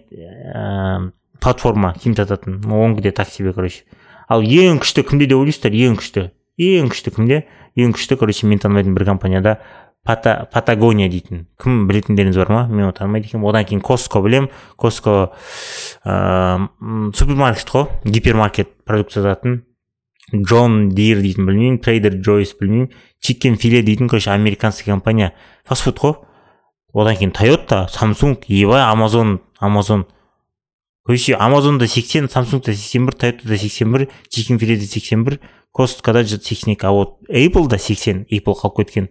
платформа 1.40 1.94
киім 1.94 2.16
сататын 2.16 2.62
онікі 2.66 3.02
де 3.02 3.12
так 3.12 3.28
себе 3.30 3.54
короче. 3.54 3.84
Ал 4.28 4.42
ең 4.42 4.82
күшті 4.84 5.04
кімде 5.08 5.28
деп 5.28 5.40
ойлайсыздар? 5.40 5.72
Ең 5.72 5.98
күшті. 6.00 6.30
Ең 6.58 6.92
күшті 6.92 7.14
кімде? 7.16 7.44
Ең 7.78 7.94
күшті 7.96 8.18
короче 8.18 8.48
мен 8.48 8.60
танымайтын 8.60 8.96
бір 8.98 9.06
компанияда 9.06 9.60
Пата, 10.08 10.48
патагония 10.54 11.10
дейтін. 11.12 11.42
Кім 11.60 11.82
білетіндеріңіз 11.90 12.38
бар 12.40 12.52
ма? 12.54 12.60
Мен 12.72 12.86
оны 12.88 12.96
танымайды 12.96 13.28
екенмін. 13.28 13.50
Одан 13.50 13.66
кейін 13.68 13.82
коско 13.84 14.22
білем. 14.24 14.48
Коско 14.80 15.34
ыыы 16.08 17.12
супермаркет 17.12 17.68
қой. 17.68 17.90
Гипермаркет 18.06 18.72
продукция 18.88 19.26
сататын 19.26 19.66
джон 20.32 20.94
дир 20.96 21.20
дейтін 21.20 21.50
білмеймін. 21.50 21.80
Трейдер 21.84 22.16
джойс 22.24 22.56
білмеймін. 22.56 22.94
Чикен 23.20 23.58
филе 23.60 23.82
дейтін 23.84 24.08
короче 24.08 24.32
американский 24.32 24.92
компания. 24.92 25.34
Фастфуд 25.68 26.00
қой. 26.00 26.16
Одан 26.94 27.20
кейін 27.20 27.36
тойота 27.36 27.90
самсунг 27.92 28.48
ебай 28.48 28.82
амазон 28.88 29.42
амазон 29.60 30.06
короче 31.08 31.36
амазонда 31.36 31.88
сексен 31.88 32.28
самсунгда 32.28 32.74
сексен 32.76 33.06
бір 33.06 33.16
тойотада 33.16 33.58
сексен 33.58 33.92
бір 33.94 34.10
чикен 34.28 34.60
филеде 34.60 34.86
сексен 34.86 35.24
бір 35.24 35.40
косткада 35.72 36.26
сексен 36.28 36.74
екі 36.74 36.86
а 36.86 36.92
вот 36.92 37.70
да 37.70 37.78
сексен 37.80 38.26
apple 38.30 38.56
қалып 38.60 38.76
кеткен. 38.84 39.08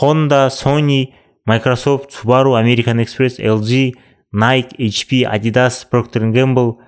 Honda 0.00 0.48
sony 0.48 1.12
microsoft 1.44 2.16
subaru 2.16 2.56
american 2.56 3.04
express 3.04 3.36
lg 3.38 3.92
nike 4.32 4.72
hp 4.80 5.28
adidas 5.28 5.84
procter 5.84 6.24
gamble 6.32 6.78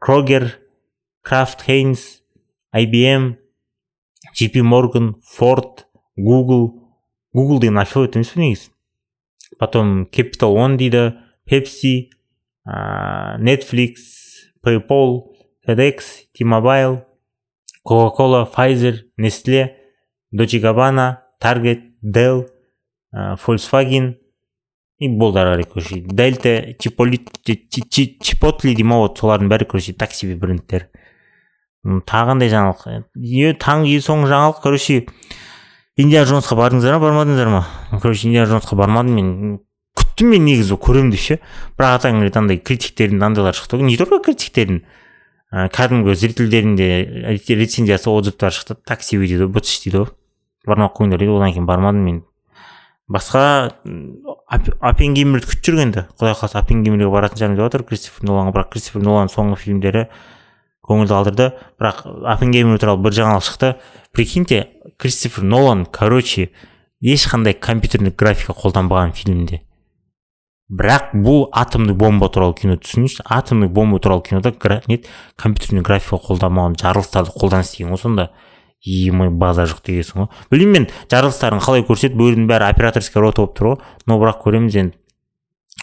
крогер 0.00 0.58
крафт 1.22 1.62
хейнс 1.62 2.22
ibm 2.74 3.36
jp 4.34 4.62
morgan 4.62 5.14
ford 5.22 5.86
google. 6.16 6.82
Google 7.32 7.60
деген 7.60 7.78
алфавит 7.78 8.16
емес 8.16 8.34
па 8.34 8.40
негізі 8.40 8.70
потом 9.60 10.06
capital 10.10 10.56
one 10.56 10.76
дейді 10.76 11.12
pepsi 11.46 12.17
netflix 13.40 14.00
paypal 14.62 15.32
fedex 15.66 16.28
t-mobile 16.34 17.04
coca 17.84 18.14
cola 18.16 18.44
pfizer 18.46 19.04
nestle 19.16 19.74
дочи 20.30 20.58
габана 20.58 21.22
таргет 21.40 21.80
dell 22.02 22.46
volkswagen 23.12 24.16
и 24.98 25.08
болды 25.08 25.38
ары 25.38 25.62
қарай 25.62 25.64
короче 25.64 26.00
дельта 26.00 26.74
чипотли 26.78 28.74
дей 28.74 28.84
ма 28.84 28.98
вот 28.98 29.18
солардың 29.18 29.48
бәрі 29.48 29.64
короче 29.70 29.92
так 29.92 30.12
себе 30.12 30.34
брендтер. 30.36 30.88
Тағы 31.86 32.32
қандай 32.34 32.50
жаңалық. 32.50 33.06
Таңғы 33.62 34.00
соңғы 34.02 34.32
жаңалық 34.32 34.62
короче 34.62 35.06
индиана 35.96 36.26
джонсқа 36.26 36.58
бардыңыздар 36.58 36.98
ма 36.98 37.04
бармадыңыздар 37.06 37.48
ма? 37.52 37.62
Короче 38.02 38.26
индиана 38.26 38.50
джонсқа 38.50 38.76
бармадым 38.76 39.14
мен. 39.14 39.60
Мен 40.26 40.44
негізі 40.46 40.78
көремін 40.80 41.12
деп 41.12 41.20
ше 41.22 41.36
бірақ 41.78 41.98
атаң 41.98 42.22
андай 42.26 42.58
критиктердің 42.58 43.22
андайлар 43.22 43.54
шықты. 43.54 43.78
Ғой 43.78 43.86
не 43.86 43.96
только 43.96 44.18
критиктердің 44.24 44.80
ә, 45.52 45.68
кәдімгі 45.70 46.14
зрительдердің 46.18 46.76
де 46.78 46.88
рецензиясы 47.54 48.10
отзывтары 48.10 48.56
шықты. 48.56 48.76
Такси 48.86 49.18
дейді 49.18 49.44
ғой 49.44 49.52
бытыш 49.58 49.82
дейді 49.84 50.02
ғой 50.02 50.10
бармай 50.66 50.88
ақ 50.88 50.96
қойыңдар 50.98 51.22
дейді. 51.22 51.36
Одан 51.36 51.52
кейін 51.52 51.68
бармадым 51.68 52.02
мен. 52.04 52.22
Басқа 53.08 53.72
оппенгеймерді 54.84 55.48
күтіп 55.48 55.64
жүрген 55.64 55.86
енді. 55.88 56.06
Құдай 56.18 56.34
қаласа 56.36 56.60
оппенгеймерге 56.60 57.08
баратын 57.12 57.40
шығармын 57.40 57.56
деп 57.56 57.68
жатыр 57.68 57.86
кристофер 57.88 58.28
ноланға. 58.28 58.52
Бірақ 58.56 58.72
кристофер 58.74 59.04
нолан 59.06 59.32
соңғы 59.32 59.56
фильмдері 59.62 60.08
көңілді 60.84 61.14
қалдырды. 61.16 61.46
Бірақ 61.80 62.02
оппенгеймер 62.34 62.82
туралы 62.82 63.00
бір 63.06 63.16
жаңалық 63.16 63.46
шықты. 63.48 63.72
Прикиньте 64.12 64.66
кристофер 64.98 65.46
нолан 65.48 65.86
короче 65.86 66.50
ешқандай 67.00 67.54
компьютерлік 67.54 68.16
графика 68.18 68.52
қолданбаған 68.52 69.14
фильмде 69.14 69.62
бірақ 70.68 71.14
бұл 71.16 71.46
атомный 71.56 71.96
бомба 71.96 72.28
туралы 72.28 72.54
кино 72.58 72.76
түсініңізші 72.76 73.24
атомный 73.24 73.70
бомба 73.72 73.98
туралы 74.04 74.22
кинода 74.22 74.52
не 74.86 75.00
компьютерный 75.36 75.82
графика 75.82 76.20
қолданбаған 76.20 76.76
жарылыстарды 76.76 77.32
қолданыс 77.32 77.72
деген 77.76 77.94
ғой 77.94 77.98
сонда. 77.98 78.30
Емай 78.84 79.30
база 79.30 79.64
жоқ 79.66 79.80
дегенсің 79.86 80.20
ғой. 80.20 80.28
Білмеймін 80.52 80.84
мен 80.86 80.90
жарылыстарын 81.10 81.58
қалай 81.64 81.82
көрсетіп 81.88 82.20
бөрінің 82.20 82.46
бәрі 82.46 82.68
операторский 82.68 83.20
рота 83.20 83.42
болып 83.42 83.56
тұр 83.58 83.70
ғой. 83.72 83.78
Но 84.06 84.20
бірақ 84.20 84.44
көреміз 84.44 84.76
енді. 84.78 84.98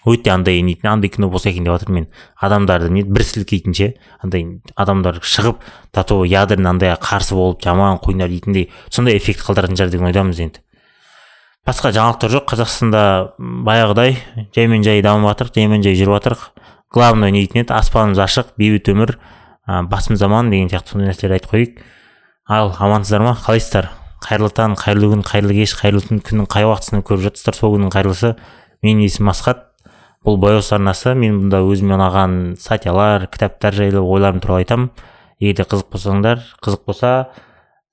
Өте 0.05 0.29
андай 0.29 0.61
не 0.61 0.77
андай 0.83 1.09
кино 1.09 1.29
болса 1.29 1.49
екен 1.49 1.65
деп 1.65 1.73
жатырмын 1.73 2.05
мен. 2.05 2.07
Адамдарды 2.39 2.91
не 2.93 3.03
бір 3.03 3.25
сілкейтін 3.25 3.73
ше? 3.73 3.93
Андай 4.21 4.61
адамдар 4.75 5.17
шығып 5.19 5.63
до 5.95 6.03
того 6.03 6.25
ядерный 6.29 6.69
андай 6.69 6.93
қарсы 6.93 7.33
болып 7.33 7.63
жаман 7.63 7.97
қойнар 7.97 8.29
дейтіндей 8.29 8.69
сондай 8.89 9.17
эффект 9.17 9.41
қалдыратын 9.41 9.75
шығар 9.75 9.91
деген 9.91 10.11
ойдамыз 10.11 10.39
енді. 10.45 10.61
Басқа 11.65 11.91
жаңалықтар 11.95 12.33
жоқ. 12.35 12.45
Қазақстанда 12.51 13.01
баяғыдай 13.39 14.19
жаймен 14.55 14.85
жай 14.85 15.01
дамып 15.05 15.31
жатырық 15.31 15.57
жаймен 15.57 15.83
жай 15.83 15.97
жүріп 15.97 16.17
жатырық. 16.19 16.47
Главное 16.93 17.31
не 17.31 17.43
дейтін 17.43 17.65
еді 17.65 17.75
аспанымыз 17.75 18.21
ашық 18.23 18.53
бейбіт 18.59 18.89
өмір 18.93 19.17
ә, 19.67 19.81
басымыз 19.89 20.21
аман 20.23 20.51
деген 20.53 20.69
сияқты 20.69 20.93
сондай 20.93 21.09
нәрселер 21.09 21.35
айтып 21.35 21.51
қояйық 21.51 21.81
ал 22.47 22.75
амансыздар 22.79 23.21
ма? 23.25 23.33
Қалайсыздар? 23.41 23.89
Қайырлы 24.25 24.51
таң 24.53 24.75
қайырлы 24.79 25.09
күн 25.11 25.23
қайырлы 25.25 25.55
кеш 25.57 25.73
қайырлы 25.79 26.03
түн. 26.05 26.21
Күннің 26.25 26.47
қай 26.49 26.65
уақытысында 26.69 27.01
көріп 27.05 27.25
жатырсыздар? 27.25 27.57
Сол 27.57 27.75
күннің 27.75 27.91
қайырлысы. 27.93 28.35
Менің 28.85 29.03
есімім 29.05 29.31
асхат. 29.33 29.65
Бұл 30.25 30.37
бояус 30.41 30.71
арнасы. 30.73 31.13
Мен 31.17 31.41
бұнда 31.43 31.61
өзіме 31.65 31.97
ұнаған 31.97 32.37
статьялар 32.61 33.27
кітаптар 33.33 33.73
жайлы 33.77 34.01
ойларым 34.01 34.41
туралы 34.41 34.63
айтамын. 34.63 34.89
Егер 35.41 35.61
де 35.61 35.67
қызық 35.69 35.91
болсаңдар 35.93 36.41
қызық 36.61 36.85
болса 36.85 37.11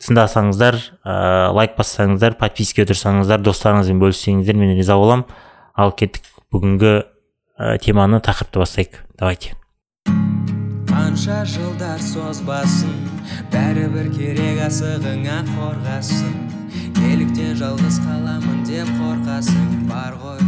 тыңдасаңыздар 0.02 0.78
ә, 1.06 1.14
лайк 1.54 1.76
бассаңыздар 1.78 2.34
подписка 2.40 2.86
тұрсаңыздар 2.88 3.42
достарыңызбен 3.46 4.00
бөліссеңіздер 4.02 4.58
мен 4.58 4.74
риза 4.76 4.96
боламын 4.98 5.26
ал 5.78 5.94
кеттік 5.94 6.26
бүгінгі 6.52 6.94
ә, 6.98 7.76
теманы 7.82 8.18
тақырыпты 8.24 8.62
бастайық. 8.62 8.98
Давайте. 9.20 9.54
Қанша 10.90 11.42
жылдар 11.48 12.02
созбасын 12.02 12.92
бәрібір 13.52 14.10
керек 14.16 14.64
асығыңа 14.66 15.38
қорғасын. 15.52 16.34
Неліктен 16.98 17.56
жалғыз 17.60 18.00
қаламын 18.04 18.62
деп 18.68 18.90
қорқасың 18.98 19.86
бар 19.90 20.18
ғой 20.22 20.42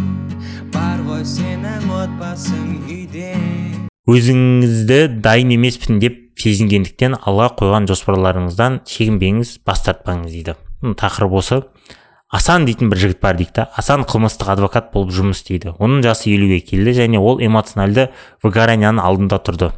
бар 0.75 1.01
ғой 1.07 1.25
сенің 1.29 1.89
отбасың 1.95 2.69
үйде. 2.91 3.33
Өзіңізді 4.11 5.01
дайын 5.25 5.55
емеспін 5.57 6.03
деп 6.03 6.24
сезінгендіктен 6.41 7.19
алға 7.21 7.51
қойған 7.59 7.89
жоспарларыңыздан 7.91 8.81
шегінбеңіз 8.89 9.59
бас 9.67 9.85
тартпаңыз 9.87 10.33
дейді. 10.33 10.57
Тақырып 11.01 11.39
осы. 11.41 11.61
Асан 12.35 12.65
дейтін 12.67 12.91
бір 12.91 12.99
жігіт 12.99 13.21
бар 13.23 13.37
дейді 13.39 13.69
асан 13.79 14.03
қылмыстық 14.09 14.51
адвокат 14.57 14.91
болып 14.93 15.13
жұмыс 15.15 15.43
істейді. 15.43 15.77
Оның 15.79 16.03
жасы 16.03 16.33
елуге 16.33 16.59
келді 16.67 16.97
және 16.97 17.21
ол 17.21 17.39
эмоциональды 17.39 18.09
выгоранияның 18.43 18.99
алдында 19.05 19.39
тұрды. 19.39 19.71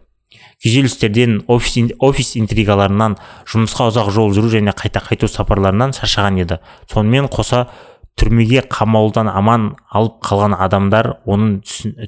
Күйзелістерден 0.65 1.43
офис, 1.53 1.93
офис 2.01 2.33
интригаларынан 2.41 3.19
жұмысқа 3.45 3.91
ұзақ 3.91 4.09
жол 4.15 4.33
жүру 4.33 4.49
және 4.55 4.73
қайта 4.73 5.03
қайту 5.05 5.29
сапарларынан 5.29 5.93
шаршаған 5.93 6.41
еді. 6.41 6.59
Сонымен 6.89 7.29
қоса 7.29 7.67
түрмеге 8.17 8.63
қамаудан 8.73 9.29
аман 9.29 9.75
алып 9.93 10.23
қалған 10.25 10.57
адамдар 10.57 11.19
оның 11.29 11.59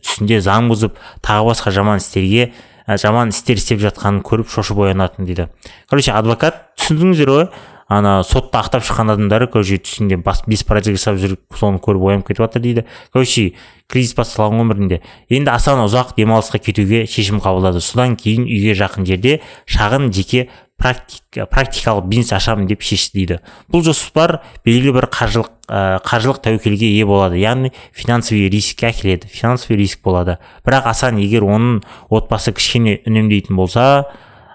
түсінде 0.01 0.41
заң 0.41 0.73
бұзып 0.73 0.97
тағы 1.21 1.51
басқа 1.51 1.75
жаман 1.77 2.01
істерге 2.01 2.55
жаман 2.97 3.35
істер 3.35 3.61
істеп 3.61 3.83
жатқанын 3.83 4.23
көріп 4.25 4.49
шошып 4.49 4.79
оянатын 4.87 5.29
дейді. 5.29 5.49
Короче 5.91 6.15
адвокат 6.17 6.63
түсіндіңіздер 6.81 7.35
ғой? 7.35 7.51
Ана 7.89 8.19
сотта 8.21 8.61
ақтап 8.61 8.85
шыққан 8.85 9.15
адамдары 9.15 9.47
короче 9.49 9.79
түсінде 9.81 10.19
бас 10.21 10.43
беспорядок 10.47 10.99
жасап 10.99 11.17
жүріп 11.21 11.57
соны 11.57 11.81
көріп 11.81 12.05
оянып 12.11 12.27
кетіп 12.29 12.43
жатыр 12.45 12.65
дейді. 12.65 12.85
Короче 13.13 13.55
кризис 13.89 14.13
басталған 14.17 14.61
өмірінде 14.65 15.01
енді 15.33 15.53
асан 15.55 15.81
ұзақ 15.87 16.13
демалысқа 16.19 16.61
кетуге 16.61 17.07
шешім 17.09 17.41
қабылдады. 17.41 17.81
Содан 17.81 18.17
кейін 18.21 18.45
үйге 18.45 18.77
жақын 18.77 19.09
жерде 19.09 19.39
шағын 19.65 20.13
жеке 20.13 20.51
практик, 20.79 21.45
практикалық 21.51 22.07
бизнес 22.09 22.33
ашамын 22.37 22.69
деп 22.71 22.85
шешті 22.87 23.19
дейді 23.19 23.39
бұл 23.73 23.83
жоспар 23.87 24.39
белгілі 24.67 24.95
бір 24.95 25.09
қаржылық 25.13 25.51
ә, 25.67 25.99
қаржылық 26.07 26.39
тәуекелге 26.45 26.89
ие 26.93 27.05
болады. 27.07 27.39
Яғни 27.41 27.73
финансовый 27.93 28.49
рискке 28.53 28.89
әкеледі 28.93 29.29
финансовый 29.29 29.77
риск 29.81 30.03
болады. 30.07 30.39
Бірақ 30.67 30.87
асан 30.93 31.19
егер 31.19 31.47
оның 31.47 31.83
отбасы 32.15 32.55
кішкене 32.55 33.01
үнемдейтін 33.09 33.59
болса 33.59 34.07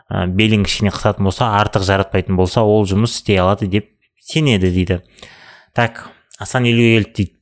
ә, 0.09 0.25
белін 0.27 0.63
кішкене 0.63 0.95
қысатын 0.95 1.27
болса 1.27 1.51
артық 1.59 1.85
жаратпайтын 1.89 2.39
болса 2.39 2.63
ол 2.63 2.87
жұмыс 2.87 3.19
істей 3.19 3.41
алады 3.43 3.67
деп 3.67 3.91
сенеді 4.23 4.71
дейді. 4.71 5.01
Так 5.75 6.07
асан 6.39 6.65
елуге 6.69 7.03
келді 7.03 7.13
дейді. 7.17 7.39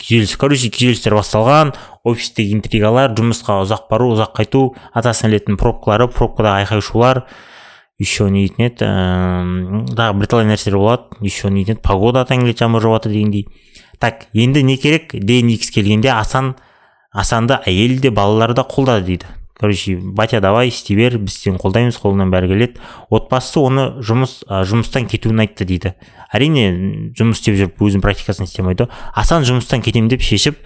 Күйзеліс 0.00 0.36
короче 0.40 0.70
күйзелістер 0.72 1.12
басталған. 1.12 1.74
Офистегі 2.08 2.56
интригалар 2.56 3.12
жұмысқа 3.12 3.58
ұзақ 3.66 3.90
бару 3.90 4.14
ұзақ 4.14 4.32
қайту 4.38 4.62
атасына 4.96 5.34
ілетін 5.34 5.58
пробкалары 5.60 6.08
пробкадағы 6.08 6.64
айқай 6.64 6.80
шулар 6.84 7.26
еще 8.00 8.30
не 8.32 8.46
еді 8.48 8.56
ііі 8.64 9.92
тағы 9.92 10.16
бірталай 10.16 10.48
нәрселер 10.48 10.78
болады 10.80 11.20
еще 11.20 11.50
не 11.52 11.60
дейтін 11.60 11.76
еді 11.76 11.84
погода 11.84 12.24
атаң 12.24 12.46
келеді 12.46 12.64
жаңбыр 12.64 12.86
жауып 12.86 13.08
дегендей. 13.12 13.46
Так 14.00 14.26
енді 14.32 14.62
не 14.64 14.78
керек 14.80 15.12
икс 15.14 15.70
келгенде 15.70 16.08
асан 16.08 16.54
асанды 17.12 17.60
әйел 17.66 18.00
де 18.00 18.10
балалар 18.10 18.54
да 18.54 18.64
қолдады 18.64 19.04
дейді. 19.04 19.26
Короче 19.60 19.98
батя 20.00 20.40
давай 20.40 20.68
істей 20.68 20.96
бер 20.96 21.18
біз 21.18 21.36
сені 21.36 21.58
қолдаймыз 21.60 22.00
қолыңнан 22.00 22.32
бәрі 22.32 22.48
келеді. 22.48 22.80
Отбасысы 23.10 23.60
оны 23.60 24.00
жұмыс 24.00 24.38
жұмыстан 24.48 25.04
кетуін 25.04 25.44
айтты 25.44 25.66
дейді. 25.68 25.92
Әрине 26.32 26.70
жұмыс 27.12 27.42
істеп 27.42 27.58
жүріп 27.58 27.82
өзінің 27.84 28.00
практикасын 28.00 28.48
істемейді. 28.48 28.88
Асан 29.12 29.44
жұмыстан 29.44 29.84
кетемін 29.84 30.08
деп 30.08 30.24
шешіп 30.24 30.56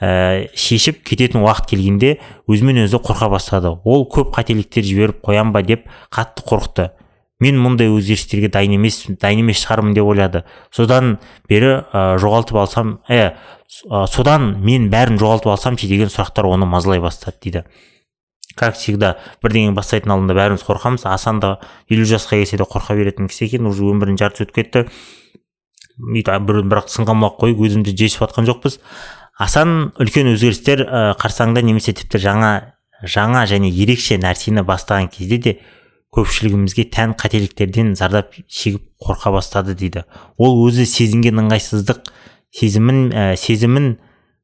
ә, 0.00 0.48
шешіп 0.56 1.02
кететін 1.04 1.44
уақыт 1.44 1.68
келгенде 1.70 2.16
өзімен 2.48 2.84
өзі 2.86 3.00
қорқа 3.04 3.30
бастады. 3.30 3.74
Ол 3.84 4.06
көп 4.10 4.32
қателіктер 4.34 4.84
жіберіп 4.86 5.20
қоям 5.24 5.52
ба? 5.52 5.62
деп 5.62 5.86
қатты 6.10 6.44
қорықты. 6.48 6.90
Мен 7.40 7.56
мұндай 7.56 7.88
өзгерістерге 7.88 8.50
дайын 8.52 8.74
емес 8.76 9.06
дайын 9.20 9.44
емес 9.44 9.62
шығармын 9.62 9.94
деп 9.96 10.08
ойлады. 10.08 10.44
Содан 10.72 11.18
бері 11.48 11.84
ә, 11.92 12.18
жоғалтып 12.20 12.58
алсам 12.60 12.98
ә, 13.08 13.34
содан 14.10 14.56
мен 14.60 14.90
бәрін 14.92 15.20
жоғалтып 15.20 15.54
алсам 15.54 15.78
ше 15.80 15.88
деген 15.88 16.12
сұрақтар 16.12 16.48
оны 16.48 16.68
мазалай 16.68 17.00
бастады 17.00 17.38
дейді. 17.40 17.64
Как 18.56 18.74
всегда 18.76 19.14
бірдеңе 19.44 19.72
бастайтын 19.72 20.12
алдында 20.12 20.34
бәріміз 20.36 20.64
қорқамыз. 20.66 21.06
Асан 21.08 21.40
да 21.40 21.58
елу 21.88 22.04
жасқа 22.04 22.36
келсе 22.40 22.58
де 22.58 22.66
қорқа 22.66 22.96
беретін 22.98 23.30
кісі 23.30 23.46
екен. 23.46 23.68
Уже 23.70 23.86
өмірінің 23.88 24.18
жартысы 24.20 24.48
өтіп 24.48 24.56
кетті. 24.58 24.82
Бір 25.96 26.64
бірақ 26.66 26.90
сынған 26.90 27.22
қойып 27.38 27.62
өзімізді 27.62 27.94
жесіп 27.96 28.26
жатқан 28.26 28.48
жоқпыз. 28.50 28.80
Асан 29.40 29.90
үлкен 30.00 30.28
өзгерістер 30.34 30.84
ә, 30.84 31.02
қарсаңында 31.20 31.62
немесе 31.64 31.94
тіпті 31.96 32.20
жаңа 32.20 32.50
жаңа 33.00 33.46
және 33.48 33.70
ерекше 33.72 34.18
нәрсені 34.20 34.64
бастаған 34.68 35.08
кезде 35.12 35.38
де 35.40 35.54
көпшілігімізге 36.14 36.88
тән 36.92 37.14
қателіктерден 37.18 37.94
зардап 37.96 38.34
шегіп 38.50 38.82
қорқа 39.00 39.32
бастады 39.32 39.76
дейді. 39.78 40.04
Ол 40.36 40.58
өзі 40.66 40.84
сезінген 40.84 41.40
ыңғайсыздық 41.44 42.10
сезімін 42.58 43.12
ә, 43.14 43.36
сезімін 43.38 43.92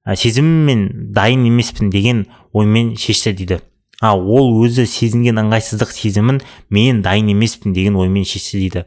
ә, 0.06 0.16
сезіммен 0.16 0.86
дайын 1.12 1.44
емеспін 1.50 1.90
деген 1.90 2.26
оймен 2.52 2.94
шешті 2.96 3.34
дейді. 3.36 3.60
А 4.00 4.14
ол 4.14 4.54
өзі 4.62 4.86
сезінген 4.86 5.42
ыңғайсыздық 5.42 5.92
сезімін 5.92 6.40
мен 6.70 7.02
дайын 7.02 7.32
емеспін 7.34 7.74
деген 7.76 7.98
оймен 7.98 8.24
шешті 8.24 8.62
дейді. 8.62 8.86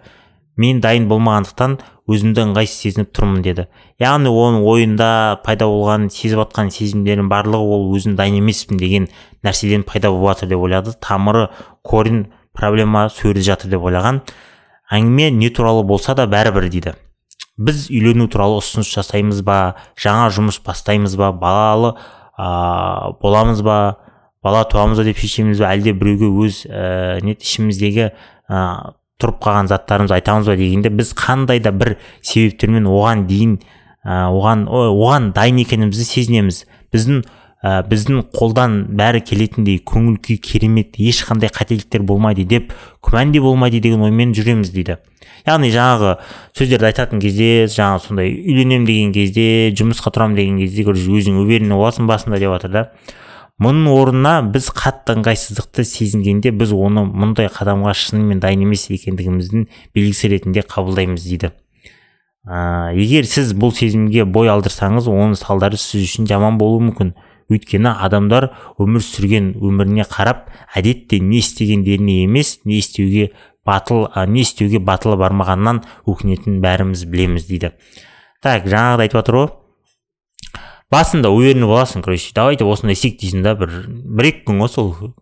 Мен 0.60 0.82
дайын 0.84 1.08
болмағандықтан 1.10 1.78
өзімді 2.10 2.44
ыңғайсыз 2.48 2.84
сезініп 2.84 3.12
тұрмын 3.16 3.44
деді. 3.46 3.66
Яғни 4.02 4.32
оның 4.32 4.66
ойында 4.68 5.10
пайда 5.46 5.70
болған 5.70 6.10
сезіп 6.12 6.42
жатқан 6.44 6.72
сезімдердің 6.74 7.30
барлығы 7.32 7.76
ол 7.78 7.86
өзін 7.96 8.18
дайын 8.20 8.40
емеспін 8.42 8.82
деген 8.82 9.08
нәрседен 9.46 9.86
пайда 9.88 10.12
болып 10.12 10.36
жатыр 10.36 10.52
деп 10.52 10.66
ойлады. 10.66 10.96
Тамыры 11.00 11.48
корень 11.84 12.26
проблема 12.54 13.08
сол 13.14 13.38
жатыр 13.38 13.72
деп 13.72 13.86
ойлаған. 13.86 14.24
Әңгіме 14.92 15.30
не 15.38 15.50
туралы 15.54 15.86
болса 15.86 16.16
да 16.18 16.26
бәрібір 16.28 16.70
дейді. 16.70 16.96
Біз 17.60 17.88
үйлену 17.92 18.28
туралы 18.32 18.58
ұсыныс 18.60 18.90
жасаймыз 18.90 19.44
ба? 19.46 19.76
Жаңа 20.00 20.30
жұмыс 20.34 20.60
бастаймыз 20.66 21.16
ба? 21.20 21.32
Балалы 21.32 21.94
ә, 22.40 23.14
боламыз 23.22 23.62
ба? 23.62 24.00
Бала 24.44 24.64
туамыз 24.64 24.98
ба 24.98 25.06
деп 25.06 25.20
шешеміз 25.20 25.60
ба 25.60 25.74
әлде 25.76 25.94
біреуге 25.94 26.32
өз 26.48 26.64
ә, 26.66 27.20
не 27.22 27.36
ішіміздегі 27.36 28.10
тұрып 29.20 29.42
қалған 29.44 29.68
заттарымызды 29.72 30.16
айтамыз 30.16 30.48
ба 30.48 30.56
дегенде 30.56 30.90
біз 30.90 31.12
қандай 31.18 31.60
да 31.64 31.74
бір 31.76 31.98
себептермен 32.22 32.88
оған 32.88 33.26
дейін 33.28 33.60
оған 34.06 34.66
оған 34.72 35.34
дайын 35.36 35.60
екенімізді 35.66 36.06
сезінеміз. 36.08 36.64
Біздің 36.94 37.24
ә, 37.60 37.84
біздің 37.90 38.24
қолдан 38.32 38.80
бәрі 38.96 39.20
келетіндей 39.28 39.82
көңіл 39.84 40.16
күй 40.24 40.40
керемет 40.40 40.96
ешқандай 40.96 41.52
қателіктер 41.52 42.06
болмайды 42.08 42.48
деп 42.48 42.72
күмән 43.04 43.34
де 43.36 43.44
болмайды 43.44 43.82
деген 43.84 44.06
оймен 44.08 44.32
жүреміз 44.38 44.72
дейді. 44.72 44.98
Яғни 45.48 45.72
жаңағы 45.76 46.16
сөздерді 46.58 46.90
айтатын 46.90 47.20
кезде 47.20 47.68
жаңағы 47.68 48.06
сондай 48.08 48.32
үйленемін 48.40 48.88
деген 48.88 49.14
кезде 49.16 49.46
жұмысқа 49.76 50.14
тұрамын 50.16 50.40
деген 50.40 50.60
кезде 50.64 50.88
өзің 50.88 51.44
уверенный 51.44 51.76
боласың 51.76 52.08
басында 52.08 52.40
деп 52.40 52.56
жатыр 52.56 52.72
да 52.72 52.86
мұның 53.60 53.90
орнына 53.92 54.34
біз 54.54 54.70
қатты 54.72 55.18
ыңғайсыздықты 55.18 55.84
сезінгенде 55.84 56.54
біз 56.56 56.72
оны 56.72 57.04
мұндай 57.04 57.50
қадамға 57.52 57.92
шынымен 57.98 58.40
дайын 58.40 58.64
емес 58.64 58.86
екендігіміздің 58.94 59.66
белгісі 59.96 60.32
ретінде 60.32 60.64
қабылдаймыз 60.64 61.26
дейді. 61.28 61.52
Ә, 62.48 62.96
егер 62.96 63.28
сіз 63.28 63.52
бұл 63.60 63.74
сезімге 63.76 64.24
бой 64.24 64.48
алдырсаңыз 64.54 65.12
оның 65.12 65.36
салдары 65.36 65.78
сіз 65.78 66.08
үшін 66.08 66.30
жаман 66.30 66.56
болуы 66.62 66.88
мүмкін. 66.88 67.14
Өйткені 67.50 67.92
адамдар 68.00 68.52
өмір 68.80 69.04
сүрген 69.04 69.56
өміріне 69.58 70.06
қарап 70.08 70.48
әдетте 70.78 71.20
не 71.20 71.42
істегендеріне 71.42 72.24
емес 72.24 72.60
не 72.64 72.78
істеуге 72.80 73.32
батыл 73.66 74.06
ә, 74.08 74.28
не 74.30 74.46
істеуге 74.46 74.80
батылы 74.80 75.18
бармағаннан 75.20 75.82
өкінетінін 76.08 76.62
бәріміз 76.64 77.04
білеміз 77.10 77.50
дейді. 77.50 77.74
Так 78.40 78.70
жаңағыда 78.70 79.04
айтып 79.04 79.20
жатыр 79.20 79.40
ғой 79.42 79.50
басында 80.92 81.30
уверенный 81.30 81.68
боласың 81.70 82.04
короче. 82.04 82.32
Давайте 82.36 82.66
осындай 82.66 82.98
істейік 82.98 83.20
дейсің 83.22 83.44
да 83.46 83.56
бір 83.60 83.74
бір 83.88 84.32
екі 84.32 84.46
күн 84.50 84.64
ғой 84.64 84.72
сол 84.74 85.14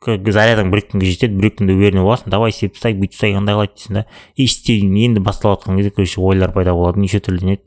зарядың 0.00 0.72
бір 0.72 0.82
екі 0.82 0.94
күнге 0.94 1.12
жетеді 1.12 1.36
бір 1.38 1.50
екі 1.50 1.60
күнде 1.60 1.76
уверенный 1.76 2.06
боласың. 2.06 2.32
Давай 2.32 2.54
істеп 2.54 2.74
тастайық 2.74 3.02
бүйтіп 3.04 3.14
тастайық 3.14 3.38
андай 3.38 3.54
қылайық 3.58 3.76
дейсің 3.76 4.00
да. 4.00 4.04
И 4.34 4.44
істей 4.48 4.80
енді 4.80 5.20
басталып 5.20 5.60
жатқан 5.60 5.76
кезде 5.76 5.90
короче 5.90 6.20
ойлар 6.20 6.52
пайда 6.56 6.74
болады 6.74 7.00
неше 7.04 7.20
түрлі 7.20 7.44
не 7.44 7.58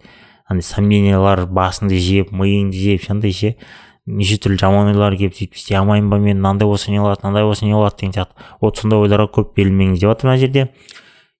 андай 0.50 0.66
сомнениялар 0.68 1.46
басыңды 1.48 2.02
жеп 2.02 2.34
миыңды 2.34 2.76
жеп 2.76 3.10
андай 3.12 3.32
ше. 3.32 3.56
Неше 4.06 4.36
түрлі 4.36 4.60
жаман 4.60 4.90
ойлар 4.92 5.16
келіп 5.16 5.38
сөйтіп 5.38 5.56
істей 5.56 5.78
алмаймын 5.80 6.10
ба 6.12 6.18
мен 6.20 6.42
мынандай 6.42 6.68
болса 6.68 6.92
не 6.92 7.00
болады 7.00 7.24
мынандай 7.24 7.46
болса 7.48 7.66
не 7.66 7.72
болады 7.72 8.02
деген 8.02 8.18
сияқты. 8.18 8.36
Вот 8.60 8.78
сондай 8.82 9.00
ойларға 9.00 9.30
көп 9.32 9.54
берілмеңіз 9.56 10.02
деп 10.02 10.12
жатыр 10.12 10.28
мына 10.28 10.38
жерде. 10.42 10.68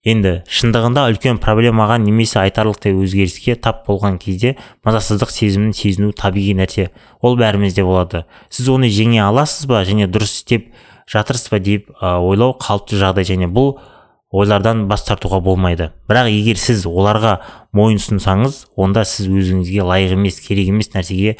Енді 0.04 0.34
шындығында 0.52 1.06
үлкен 1.12 1.38
проблемаға 1.40 1.96
немесе 2.02 2.38
айтарлықтай 2.42 2.92
өзгеріске 2.92 3.56
тап 3.56 3.86
болған 3.88 4.18
кезде 4.20 4.54
мазасыздық 4.84 5.32
сезімін 5.32 5.72
сезіну 5.72 6.12
табиғи 6.12 6.52
нәрсе. 6.58 6.90
Ол 7.24 7.38
бәрімізде 7.40 7.84
болады. 7.86 8.24
Сіз 8.52 8.68
оны 8.74 8.92
жеңе 8.92 9.22
аласыз 9.24 9.66
ба 9.70 9.80
және 9.88 10.06
дұрыс 10.06 10.36
істеп 10.42 10.68
жатырсыз 11.10 11.50
ба 11.52 11.60
деп 11.64 11.88
ойлау 12.02 12.52
қалыпты 12.60 13.00
жағдай 13.00 13.24
және 13.32 13.48
бұл 13.48 13.78
ойлардан 14.34 14.84
бас 14.90 15.06
тартуға 15.08 15.40
болмайды. 15.40 15.90
Бірақ 16.10 16.28
егер 16.32 16.60
сіз 16.60 16.84
оларға 16.90 17.38
мойын 17.72 18.00
ұсынсаңыз 18.00 18.64
онда 18.76 19.06
сіз 19.08 19.30
өзіңізге 19.30 19.86
лайық 19.88 20.18
емес 20.18 20.40
керек 20.44 20.68
емес 20.68 20.92
нәрсеге 20.92 21.38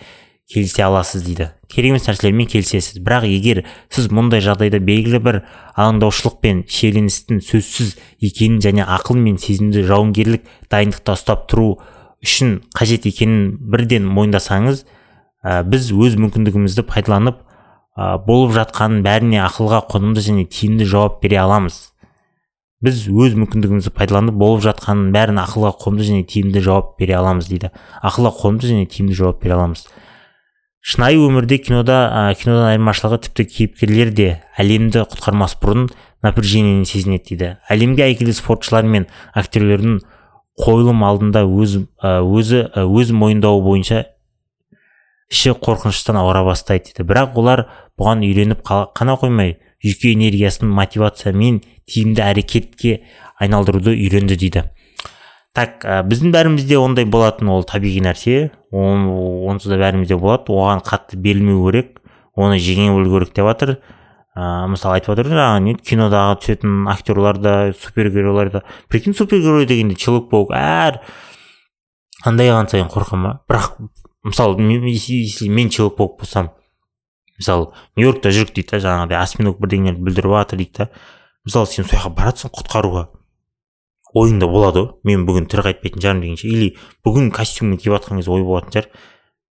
келісе 0.50 0.84
аласыз 0.84 1.24
дейді. 1.24 1.48
Керек 1.68 1.94
емес 1.94 2.08
нәрселермен 2.08 2.48
келісесіз. 2.50 3.00
Бірақ 3.04 3.24
егер 3.28 3.62
сіз 3.92 4.10
мұндай 4.12 4.42
жағдайда 4.44 4.80
белгілі 4.84 5.20
бір 5.24 5.40
алаңдаушылық 5.74 6.36
пен 6.44 6.62
шиеленістің 6.68 7.40
сөзсіз 7.44 7.94
екенін 8.22 8.60
және 8.64 8.84
ақыл 8.84 9.16
мен 9.20 9.38
сезімді 9.40 9.86
жауынгерлік 9.88 10.44
дайындықта 10.70 11.16
ұстап 11.16 11.48
тұру 11.50 11.78
үшін 12.24 12.60
қажет 12.76 13.08
екенін 13.08 13.56
бірден 13.72 14.06
мойындасаңыз 14.12 14.84
ә, 15.44 15.64
біз 15.64 15.90
өз 15.92 16.20
мүмкіндігімізді 16.20 16.84
пайдаланып 16.92 17.40
ә, 17.96 18.18
болып 18.26 18.54
жатқанын 18.58 19.02
бәріне 19.04 19.42
ақылға 19.48 19.84
қонымды 19.90 20.24
және 20.24 20.44
тиімді 20.44 20.86
жауап 20.88 21.20
бере 21.24 21.40
аламыз. 21.40 21.90
Біз 22.84 23.06
өз 23.08 23.36
мүмкіндігімізді 23.40 23.94
пайдаланып 23.96 24.36
болып 24.36 24.64
жатқанын 24.66 25.12
бәрін 25.14 25.40
ақылға 25.40 25.72
қонымды 25.80 26.08
және 26.10 26.24
тиімді 26.28 26.60
жауап 26.64 26.98
бере 27.00 27.16
аламыз 27.16 27.48
дейді. 27.48 27.70
Ақылға 28.04 28.34
қонымды 28.42 28.72
және 28.72 28.88
тиімді 28.92 29.16
жауап 29.16 29.40
бере 29.40 29.56
аламыз. 29.56 29.86
Шынайы 30.84 31.16
өмірде 31.24 31.56
кинода 31.64 31.98
ә, 32.12 32.22
кинодан 32.36 32.66
айырмашылығы 32.74 33.22
тіпті 33.24 33.46
кейіпкерлер 33.48 34.10
де 34.12 34.26
әлемді 34.60 35.06
құтқармас 35.08 35.56
бұрын 35.62 35.86
напряжениені 36.24 36.84
сезінеді 36.84 37.24
дейді. 37.30 37.48
Әлемге 37.72 38.04
әйгілі 38.04 38.34
спортшылар 38.36 38.84
мен 38.84 39.06
актерлердің 39.32 40.02
қойылым 40.60 41.00
алдында 41.08 41.46
өз, 41.48 41.78
өзі 42.04 42.66
өз 42.84 43.14
мойындауы 43.16 43.64
бойынша 43.64 44.02
іші 45.32 45.56
қорқыныштан 45.64 46.20
ауыра 46.20 46.44
бастайды 46.44 46.92
дейді. 46.92 47.08
Бірақ 47.08 47.40
олар 47.40 47.64
бұған 47.96 48.20
үйреніп 48.28 48.60
қана 48.68 49.16
қоймай 49.20 49.56
жүйке 49.80 50.12
энергиясын 50.12 50.68
мотивация 50.68 51.32
мен 51.32 51.62
тиімді 51.88 52.26
әрекетке 52.28 52.98
айналдыруды 53.40 53.96
үйренді 53.96 54.36
дейді. 54.36 54.68
Так 55.54 55.84
ә, 55.86 56.02
біздің 56.06 56.34
бәрімізде 56.34 56.78
ондай 56.78 57.06
болатын 57.06 57.50
ол 57.54 57.66
табиғи 57.66 58.02
нәрсе. 58.04 58.38
Онсыз 58.74 59.70
да 59.70 59.80
бәрімізде 59.80 60.18
болады. 60.18 60.50
Оған 60.52 60.82
қатты 60.86 61.16
берілмеу 61.16 61.66
керек. 61.68 62.00
Оны 62.34 62.58
жеңе 62.58 62.90
білу 62.94 63.18
керек 63.18 63.34
деп 63.36 63.46
жатыр 63.46 63.76
ә, 64.34 64.66
мысалы 64.66 64.98
айтып 64.98 65.14
жатыр 65.14 65.30
жаңағы 65.30 65.62
не 65.62 65.74
кинодағы 65.78 66.38
түсетін 66.42 66.88
актерлар 66.90 67.38
да 67.38 67.54
супергеройлар 67.78 68.50
да. 68.50 68.62
Прикинь 68.88 69.14
супергерой 69.14 69.66
дегенде 69.66 69.94
человек 69.94 70.28
паук. 70.30 70.50
Әр 70.50 71.00
андай 72.26 72.50
алған 72.50 72.70
сайын 72.70 72.90
ба? 73.22 73.40
Бірақ 73.48 73.78
мысалы 74.24 74.58
если 74.90 75.48
мен 75.48 75.70
человек 75.70 75.96
паук 75.96 76.18
болсам 76.18 76.50
мысалы 77.38 77.70
нью 77.96 78.08
йоркта 78.08 78.30
жүрік 78.30 78.54
дейді 78.54 78.74
да 78.74 78.82
жаңағыдай 78.82 79.22
осьминог 79.22 79.60
бірдеңелерді 79.60 80.02
бүлдіріп 80.02 80.34
жатыр 80.34 80.58
дейді 80.58 80.78
да. 80.78 80.88
Мысалы 81.44 81.66
сен 81.66 81.84
сол 81.84 81.98
жаққа 81.98 82.14
баратсың 82.18 82.50
құтқаруға. 82.50 83.08
Ойыңда 84.14 84.46
болады. 84.50 84.84
Ғой 84.84 85.10
мен 85.10 85.26
бүгін 85.26 85.48
тірі 85.50 85.66
қайтпайтын 85.68 86.02
шығармын 86.02 86.22
дегенше 86.22 86.48
или 86.48 86.68
бүгін 87.04 87.30
костюммен 87.34 87.80
киіп 87.82 87.96
жатқан 87.96 88.20
кезде 88.20 88.30
ой 88.30 88.44
болатын 88.46 88.74
шығар. 88.76 88.88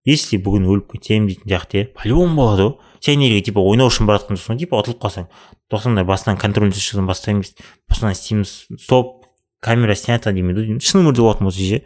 Если 0.07 0.39
бүгін 0.43 0.67
өліп 0.67 0.95
кетсем 0.95 1.27
дейтін 1.27 1.47
сияқты 1.47 1.79
иә. 1.79 1.89
По 1.95 2.07
любому 2.07 2.35
болады 2.41 2.63
ғой 2.67 2.73
сен 3.03 3.19
неге 3.19 3.41
типа 3.43 3.63
ойнау 3.63 3.91
үшін 3.91 4.07
бара 4.07 4.21
жатқан 4.21 4.39
жоқсың 4.39 4.59
типа 4.59 4.79
ұтылып 4.79 4.99
қалсаң. 5.03 5.27
Тоқсандай 5.71 6.07
басынан 6.07 6.39
контрольный 6.39 6.75
шығудан 6.75 7.07
бастаймыз 7.07 7.53
басынан 7.91 8.15
істейміз 8.15 8.55
стоп 8.83 9.25
камера 9.63 9.95
снята 9.95 10.33
демейді 10.35 10.65
ғой 10.67 10.83
шын 10.83 11.03
өмірде 11.03 11.23
болатын 11.23 11.47
болса 11.47 11.63
ше. 11.63 11.83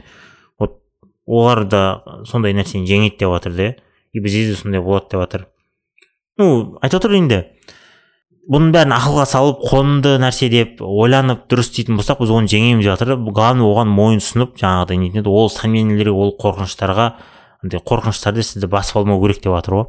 Вот 0.58 0.82
олар 1.26 1.66
да 1.66 1.84
сондай 2.30 2.58
нәрсені 2.58 2.90
жеңеді 2.90 3.22
деп 3.22 3.34
жатыр 3.34 3.58
да 3.58 3.70
и 4.14 4.20
бізде 4.20 4.48
де 4.50 4.56
сондай 4.58 4.82
болады 4.82 5.12
деп 5.12 5.22
жатыр. 5.22 5.48
Ну 6.38 6.78
айтып 6.82 7.02
отыр 7.02 7.18
енді. 7.18 7.44
Бұның 8.48 8.70
бәрін 8.72 8.94
ақылға 8.96 9.26
салып 9.28 9.64
қонымды 9.68 10.14
нәрсе 10.24 10.48
деп 10.48 10.80
ойланып 10.80 11.44
дұрыс 11.52 11.68
істейтін 11.68 11.98
болсақ 12.00 12.22
біз 12.22 12.32
оны 12.32 12.48
жеңеміз 12.48 12.86
деп 12.86 12.94
жатыр. 12.94 13.10
Да 13.12 13.32
главное 13.36 13.68
оған 13.68 13.92
мойынсұнып 13.92 14.56
жаңағыдай 14.62 15.02
нетін 15.02 15.28
ол 15.28 15.50
сомнениелерге 15.52 16.16
ол 16.16 16.32
қорқыныштарға 16.40 17.10
андай 17.66 17.84
қорқыныштарды 17.84 18.46
сізді 18.48 18.70
басып 18.72 19.02
алмау 19.02 19.20
керек 19.26 19.44
деп 19.44 19.52
жатыр 19.52 19.82
ғой 19.82 19.88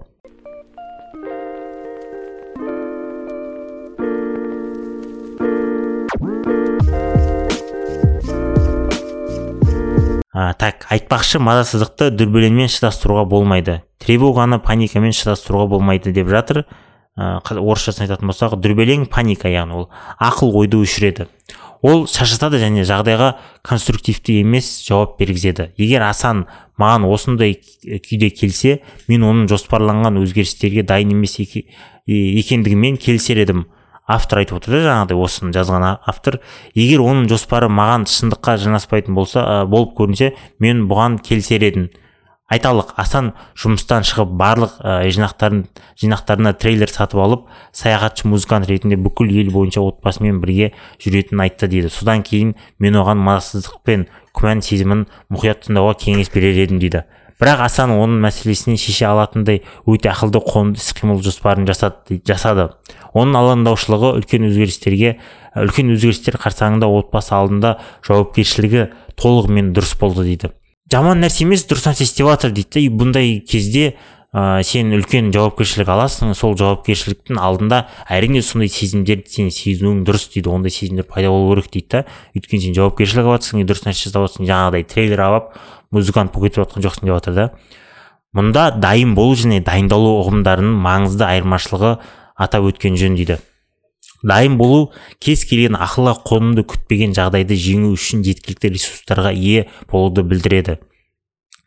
так 10.59 10.87
айтпақшы 10.90 11.38
мазасыздықты 11.42 12.11
дүрбелеңмен 12.14 12.71
шыдастыруға 12.71 13.25
болмайды. 13.31 13.83
Тревоганы 14.03 14.59
паникамен 14.62 15.14
шыдастыруға 15.14 15.66
болмайды 15.75 16.12
деп 16.14 16.31
жатыр. 16.31 16.64
Ә, 17.19 17.39
орысшасын 17.43 18.07
айтатын 18.07 18.31
болсақ 18.31 18.55
дүрбелең 18.63 19.09
паника 19.11 19.51
яғни 19.51 19.83
ол 19.83 19.89
ақыл 20.23 20.55
ойды 20.63 20.79
өшіреді. 20.79 21.27
Ол 21.83 22.07
шаршатады 22.11 22.59
және 22.59 22.83
жағдайға 22.87 23.35
конструктивті 23.67 24.41
емес 24.41 24.71
жауап 24.87 25.19
бергізеді. 25.21 25.69
Егер 25.79 26.03
асан 26.09 26.47
маған 26.79 27.07
осындай 27.07 27.55
күйде 27.85 28.31
келсе 28.35 28.81
мен 29.07 29.27
оның 29.27 29.47
жоспарланған 29.53 30.19
өзгерістерге 30.23 30.83
дайын 30.87 31.15
емес 31.15 31.39
екендігімен 31.39 32.99
келісер 32.99 33.43
едім. 33.45 33.67
Автор 34.09 34.41
айтып 34.41 34.59
отыр 34.59 34.79
да 34.79 34.83
жаңағыдай 34.89 35.21
осыны 35.21 35.53
жазған 35.55 35.85
автор. 36.09 36.41
Егер 36.75 37.03
оның 37.05 37.29
жоспары 37.31 37.69
маған 37.69 38.09
шындыққа 38.09 38.57
жанаспайтын 38.65 39.15
болса 39.15 39.45
ә, 39.45 39.67
болып 39.69 39.93
көрінсе 39.99 40.33
мен 40.59 40.87
бұған 40.89 41.21
келісер 41.23 41.63
едім. 41.63 41.91
Айталық 42.49 42.95
асан 42.97 43.33
жұмыстан 43.61 44.07
шығып 44.09 44.33
барлық 44.41 44.79
ә, 44.81 45.03
жинақтарын 45.13 45.67
жинақтарына 46.01 46.55
трейлер 46.57 46.89
сатып 46.89 47.21
алып 47.21 47.45
саяхатшы 47.77 48.29
музыкант 48.29 48.69
ретінде 48.71 48.97
бүкіл 48.97 49.29
ел 49.29 49.53
бойынша 49.53 49.85
отбасымен 49.85 50.41
бірге 50.41 50.73
жүретінін 51.05 51.45
айтты 51.45 51.69
дейді. 51.69 51.93
Содан 51.93 52.25
кейін 52.25 52.55
мен 52.81 52.97
оған 52.97 53.21
мазасыздық 53.21 53.83
пен 53.85 54.09
күмән 54.33 54.65
сезімін 54.65 55.07
мұқият 55.29 55.67
тыңдауға 55.67 55.99
кеңес 56.01 56.33
берер 56.33 56.57
едім 56.65 56.81
дейді. 56.81 57.05
Бірақ 57.39 57.61
асан 57.69 57.93
оның 57.95 58.19
мәселесін 58.25 58.75
шеше 58.81 59.05
алатындай 59.07 59.61
өте 59.87 60.11
ақылды 60.11 60.41
қонды 60.43 60.81
іс 60.81 60.91
қимыл 60.99 61.21
жоспарын 61.23 61.69
жасады, 61.69 62.19
жасады. 62.27 62.73
Оның 63.15 63.39
алаңдаушылығы 63.39 64.17
үлкен 64.19 64.49
өзгерістерге 64.49 65.21
үлкен 65.55 65.93
өзгерістер 65.95 66.41
қарсаңында 66.43 66.91
отбасы 66.91 67.37
алдында 67.39 67.77
жауапкершілігі 68.09 68.89
толығымен 69.23 69.71
дұрыс 69.77 69.95
болды 70.01 70.27
дейді. 70.27 70.51
Жаман 70.92 71.20
нәрсе 71.22 71.44
емес 71.44 71.66
дұрыс 71.68 71.88
нәрсе 71.88 72.07
істеп 72.07 72.29
жатыр 72.31 72.55
дейді 72.57 72.88
да 72.88 72.96
бұндай 73.03 73.35
кезде 73.44 73.94
ә, 74.33 74.62
сен 74.64 74.92
үлкен 74.96 75.31
жауапкершілік 75.35 75.88
аласың 75.88 76.35
сол 76.37 76.57
жауапкершіліктің 76.59 77.40
алдында 77.40 77.83
әрине 78.09 78.42
сондай 78.44 78.72
сезімдерді 78.72 79.29
сен 79.33 79.51
сезінуің 79.53 80.05
дұрыс 80.09 80.29
дейді 80.33 80.53
ондай 80.53 80.72
сезімдер 80.72 81.09
пайда 81.09 81.33
болу 81.33 81.57
керек 81.57 81.72
дейді 81.72 81.88
да 81.92 82.05
өйткені 82.37 82.68
сен 82.68 82.79
жауапкершілік 82.79 83.29
алып 83.29 83.42
жатрсың 83.42 83.66
дұрыс 83.68 83.85
нәрсе 83.88 84.09
жасап 84.09 84.29
жатрсың 84.29 84.48
жаңағыдай 84.48 84.88
трейлер 84.88 85.24
алып 85.29 85.53
музыкант 85.90 86.33
болып 86.33 86.53
кетіп 86.53 86.64
жатқан 86.64 86.85
жоқсың 86.85 87.09
деп 87.09 87.18
жатыр 87.18 87.37
да. 87.37 87.46
Мұнда 88.37 88.68
дайын 88.77 89.14
болу 89.16 89.37
және 89.40 89.62
дайындалу 89.64 90.18
ұғымдарының 90.20 90.74
маңызды 90.85 91.24
айырмашылығы 91.24 91.94
атап 92.37 92.68
өткен 92.68 92.98
жөн 93.01 93.16
дейді. 93.16 93.38
Дайын 94.23 94.59
болу 94.59 94.91
кез 95.23 95.45
келген 95.49 95.79
ақылға 95.79 96.17
қонымды 96.27 96.65
күтпеген 96.69 97.15
жағдайды 97.17 97.57
жеңу 97.59 97.93
үшін 97.95 98.25
жеткілікті 98.27 98.73
ресурстарға 98.75 99.33
ие 99.35 99.69
болуды 99.91 100.25
білдіреді. 100.27 100.79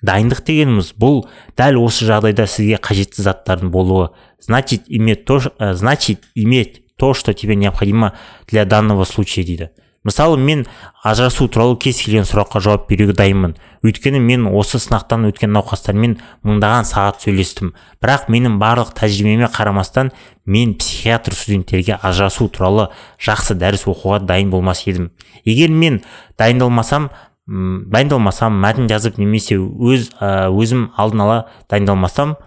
Дайындық 0.02 0.42
дегеніміз 0.48 0.94
бұл 0.98 1.28
дәл 1.58 1.78
осы 1.84 2.08
жағдайда 2.10 2.48
сізге 2.50 2.80
қажетті 2.82 3.22
заттардың 3.22 3.70
болуы. 3.72 4.10
Значит 4.40 4.84
иметь 4.88 5.26
то, 5.26 5.40
э, 5.60 5.74
значит 5.74 6.26
иметь 6.34 6.82
то 6.98 7.14
что 7.14 7.34
тебе 7.34 7.56
необходимо 7.56 8.14
для 8.48 8.66
данного 8.66 9.04
случая 9.06 9.44
дейді. 9.44 9.70
Мысалы 10.04 10.38
мен 10.38 10.66
ажырасу 11.04 11.48
туралы 11.48 11.78
кез 11.78 12.02
келген 12.02 12.26
сұраққа 12.26 12.62
жауап 12.64 12.88
беруге 12.90 13.14
дайынмын 13.14 13.56
өйткені 13.86 14.20
мен 14.22 14.48
осы 14.50 14.80
сынақтан 14.82 15.28
өткен 15.30 15.54
науқастармен 15.54 16.18
мыңдаған 16.46 16.88
сағат 16.90 17.24
сөйлестім. 17.26 17.74
Бірақ 18.02 18.28
менің 18.34 18.58
барлық 18.62 18.94
тәжірибеме 18.98 19.50
қарамастан 19.54 20.12
мен 20.46 20.76
психиатр 20.78 21.34
студенттерге 21.38 21.98
ажырасу 22.02 22.50
туралы 22.50 22.90
жақсы 23.22 23.58
дәріс 23.58 23.88
оқуға 23.90 24.22
дайын 24.26 24.50
болмас 24.50 24.86
едім. 24.88 25.12
Егер 25.46 25.70
мен 25.70 26.02
дайындалмасам 26.38 27.10
дайындалмасам 27.48 28.62
мәтін 28.62 28.90
жазып 28.90 29.18
немесе 29.22 29.58
өз 29.58 30.12
өзім 30.22 30.92
алдын 30.98 31.26
ала 31.26 31.42
дайындалмасам 31.70 32.38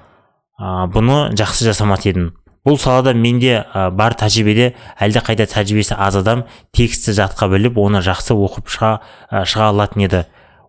бұны 0.59 1.35
жақсы 1.39 1.67
жасамас 1.67 2.07
едім. 2.07 2.33
Бұл 2.65 2.79
салада 2.81 3.13
менде 3.15 3.59
ә, 3.61 3.91
бар 3.93 4.17
тәжірибеде 4.17 4.73
қайда 4.99 5.47
тәжірибесі 5.51 5.97
аз 5.99 6.17
адам 6.17 6.45
текстті 6.73 7.13
жатқа 7.17 7.51
біліп 7.53 7.77
оны 7.79 8.01
жақсы 8.05 8.33
оқып 8.33 8.73
шыға, 8.73 8.93
шыға 9.45 9.69
алатын 9.69 10.07
еді. 10.07 10.25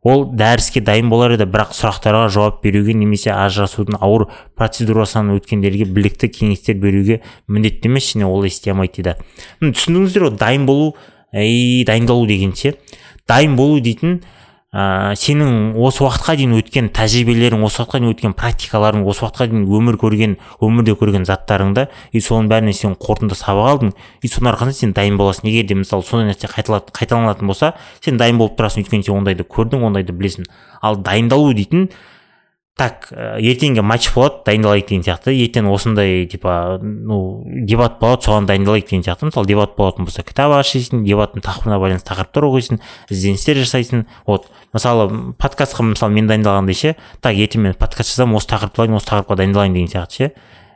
Ол 0.05 0.27
дәріске 0.37 0.83
дайын 0.85 1.09
болар 1.09 1.33
еді 1.33 1.47
бірақ 1.49 1.71
сұрақтарға 1.73 2.27
жауап 2.29 2.59
беруге 2.61 2.93
немесе 2.93 3.31
ажырасудың 3.33 3.97
ауыр 4.05 4.27
процедурасынан 4.59 5.33
өткендерге 5.39 5.87
білікті 5.89 6.29
кеңестер 6.29 6.77
беруге 6.77 7.23
міндетті 7.47 7.89
емес 7.89 8.11
және 8.11 8.27
ол 8.29 8.45
істей 8.45 8.75
алмайды 8.75 9.01
дейді 9.01 9.15
түсіндіңіздер 9.63 10.27
ғой 10.27 10.37
дайын 10.37 10.67
болу 10.69 10.93
әй 11.33 11.81
дайындалу 11.87 12.27
деген 12.29 12.53
ше. 12.53 12.75
Дайын 13.25 13.55
болу 13.57 13.79
дейтін 13.81 14.19
ә, 14.75 15.15
сенің 15.15 15.73
осы 15.79 16.03
уақытқа 16.03 16.35
дейін 16.35 16.55
өткен 16.59 16.89
тәжірибелерің 16.95 17.61
осы 17.63 17.79
уақытқа 17.79 18.01
дейін 18.01 18.11
өткен 18.11 18.33
практикаларың 18.35 19.05
осы 19.07 19.23
уақытқа 19.23 19.47
дейін 19.53 19.67
өмір 19.71 19.97
көрген 20.01 20.33
өмірде 20.59 20.97
көрген 20.99 21.27
заттарыңды 21.29 21.87
и 22.11 22.23
соның 22.23 22.49
бәрінен 22.51 22.75
сен 22.75 22.97
қорытынды 22.99 23.37
сабақ 23.39 23.69
алдың. 23.71 23.93
И 24.19 24.27
соның 24.27 24.51
арқасында 24.51 24.79
сен 24.81 24.95
дайын 24.97 25.19
боласың. 25.21 25.47
Егер 25.47 25.69
де 25.69 25.79
мысалы 25.79 26.03
сондай 26.03 26.33
нәрсе 26.33 26.51
қайталанатын 26.51 27.47
болса 27.47 27.71
сен 28.03 28.19
дайын 28.19 28.41
болып 28.41 28.59
тұрасың. 28.59 28.83
Өйткені 28.83 29.07
сен 29.07 29.15
ондайды 29.15 29.47
көрдің 29.47 29.87
ондайды 29.87 30.11
білесің. 30.11 30.49
Ал 30.83 30.99
дайындалу 30.99 31.53
дейтін 31.55 31.87
так 32.75 33.07
э, 33.11 33.37
ертеңге 33.39 33.79
матч 33.87 34.09
болады 34.11 34.41
дайындалайық 34.49 34.89
деген 34.89 35.03
сияқты. 35.05 35.31
Ертең 35.31 35.69
осындай 35.71 36.25
типа 36.27 36.77
ну 36.83 37.43
дебат 37.47 38.01
болады 38.01 38.27
соған 38.27 38.49
дайындалайық 38.49 38.89
деген 38.89 39.05
сияқты. 39.05 39.29
Мысалы 39.29 39.47
дебат 39.47 39.77
болатын 39.77 40.03
болса 40.03 40.25
кітап 40.27 40.51
ашисың 40.57 41.05
дебаттың 41.07 41.45
тақырыбына 41.45 41.79
байланысты 41.79 42.11
тақырыптар 42.11 42.49
оқисың 42.49 42.81
ізденістер 43.09 43.61
жасайсың. 43.61 44.03
Вот 44.27 44.49
мысалы 44.75 45.07
подкастқа 45.39 45.87
мысалы 45.87 46.17
мен 46.17 46.27
дайындалғандай 46.27 46.75
ше 46.75 46.95
так 47.23 47.39
ертең 47.39 47.63
мен 47.63 47.77
подкаст 47.79 48.11
жазамын 48.11 48.41
осы 48.41 48.51
тақырыпты 48.51 48.83
алайын 48.83 48.99
осы 48.99 49.07
тақырыпқа 49.07 49.39
дайындалайын 49.39 49.79
деген 49.79 49.93
сияқты 49.95 50.19
ше. 50.19 50.31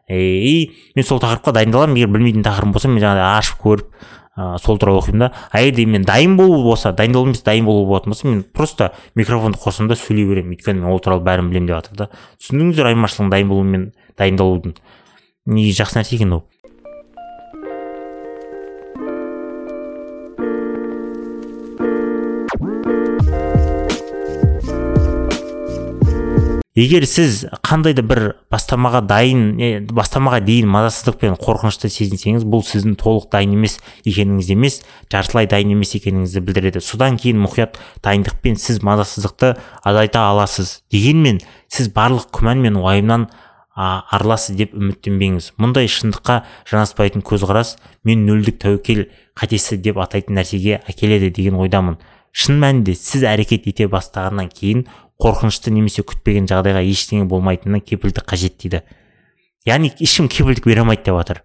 И 0.07 0.71
мен 0.95 1.03
сол 1.03 1.19
тақырыпқа 1.19 1.51
дайындаламын 1.59 1.99
егер 1.99 2.15
білмейтін 2.15 2.47
тақырыбым 2.47 2.79
болса 2.79 2.87
мен 2.87 3.03
жаңағыдай 3.03 3.37
ашып 3.43 3.59
көріп 3.61 3.91
ә, 4.39 4.57
сол 4.63 4.79
туралы 4.79 5.01
оқимын 5.01 5.25
да. 5.25 5.31
А 5.51 5.61
егер 5.61 5.87
мен 5.87 6.05
дайын 6.07 6.37
болу 6.39 6.61
болса 6.63 6.93
дайындалу 6.95 7.27
емес 7.27 7.43
дайын 7.43 7.65
болу 7.67 7.85
болатын 7.85 8.13
болса 8.13 8.27
мен 8.27 8.43
просто 8.43 8.91
микрофонды 9.15 9.59
қосамын 9.59 9.91
да 9.91 9.99
сөйлей 9.99 10.27
беремін. 10.29 10.55
Өйткені 10.55 10.79
мен 10.79 10.93
ол 10.93 11.03
туралы 11.03 11.25
бәрін 11.27 11.51
білемін 11.51 11.67
деп 11.67 11.81
жатыр 11.81 11.97
да. 11.97 12.09
Түсіндіңіздер 12.39 12.93
айырмашылығын 12.93 13.33
дайын 13.35 13.51
болу 13.51 13.67
мен 13.67 13.91
дайындалудың 14.17 14.77
негізі 15.49 15.83
жақсы 15.83 15.99
нәрсе 15.99 16.15
екен 16.15 16.39
ол? 16.39 16.45
Егер 26.79 27.03
сіз 27.09 27.41
қандай 27.65 27.93
да 27.97 28.03
бір 28.05 28.21
бастамаға 28.53 29.01
дайын 29.09 29.87
бастамаға 29.95 30.39
дейін 30.45 30.69
мазасыздық 30.71 31.17
пен 31.19 31.35
қорқынышты 31.39 31.89
сезінсеңіз 31.91 32.45
бұл 32.47 32.63
сіздің 32.63 32.95
толық 33.01 33.27
дайын 33.33 33.57
емес 33.57 33.79
екеніңізді 34.07 34.55
емес 34.55 34.79
жартылай 35.11 35.49
дайын 35.51 35.73
емес 35.75 35.95
екеніңізді 35.99 36.43
білдіреді. 36.45 36.83
Содан 36.83 37.17
кейін 37.19 37.41
мұқият 37.43 37.79
дайындықпен 38.05 38.55
сіз 38.61 38.79
мазасыздықты 38.85 39.55
азайта 39.83 40.27
аласыз 40.29 40.79
дегенмен 40.93 41.41
сіз 41.67 41.91
барлық 41.95 42.29
күмән 42.37 42.63
мен 42.63 42.79
уайымнан 42.79 43.27
арыласыз 43.79 44.57
деп 44.59 44.73
үміттенбеңіз. 44.75 45.53
Мұндай 45.59 45.87
шындыққа 45.87 46.41
жанаспайтын 46.69 47.23
көзқарас 47.23 47.77
мен 48.07 48.25
нөлдік 48.27 48.59
тәуекел 48.59 49.05
қатесі 49.39 49.79
деп 49.79 49.99
атайтын 50.03 50.35
нәрсеге 50.35 50.81
әкеледі 50.89 51.31
деген 51.31 51.59
ойдамын. 51.59 51.99
Шын 52.31 52.59
мәнінде 52.61 52.95
сіз 52.95 53.25
әрекет 53.29 53.67
ете 53.69 53.87
бастағаннан 53.91 54.49
кейін 54.53 54.85
қорқынышты 55.19 55.73
немесе 55.75 56.03
күтпеген 56.07 56.47
жағдайға 56.49 56.83
ештеңе 56.87 57.27
болмайтынына 57.29 57.81
кепілдік 57.83 58.27
қажет 58.29 58.59
дейді. 58.61 58.83
Яғни 59.67 59.91
ешкім 59.99 60.29
кепілдік 60.31 60.65
бере 60.69 60.85
алмайды 60.85 61.09
деп 61.09 61.19
жатыр 61.19 61.43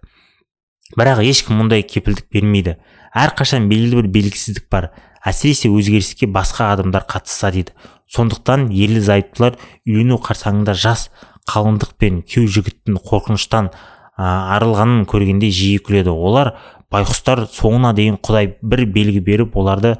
бірақ 0.93 1.23
ешкім 1.25 1.57
мұндай 1.59 1.83
кепілдік 1.83 2.27
бермейді. 2.31 2.75
Әрқашан 3.15 3.67
белгілі 3.71 4.03
бір 4.03 4.09
белгісіздік 4.13 4.67
бар. 4.71 4.91
Әсіресе 5.25 5.71
өзгеріске 5.73 6.27
басқа 6.29 6.71
адамдар 6.75 7.07
қатысса 7.09 7.49
дейді. 7.51 7.73
Сондықтан 8.11 8.69
ерлі 8.69 9.01
зайыптылар 9.01 9.57
үйлену 9.87 10.19
қарсаңында 10.21 10.75
жас 10.77 11.09
қалыңдық 11.49 11.95
пен 11.97 12.21
күйеу 12.21 12.51
жігіттің 12.53 12.99
қорқыныштан 13.01 13.71
арылғанын 14.15 15.07
көргенде 15.09 15.49
жиі 15.49 15.81
күледі. 15.81 16.13
Олар 16.13 16.53
байқұстар 16.93 17.47
соңына 17.49 17.95
дейін 17.97 18.19
құдай 18.21 18.53
бір 18.61 18.85
белгі 18.85 19.23
беріп 19.25 19.57
оларды 19.57 19.95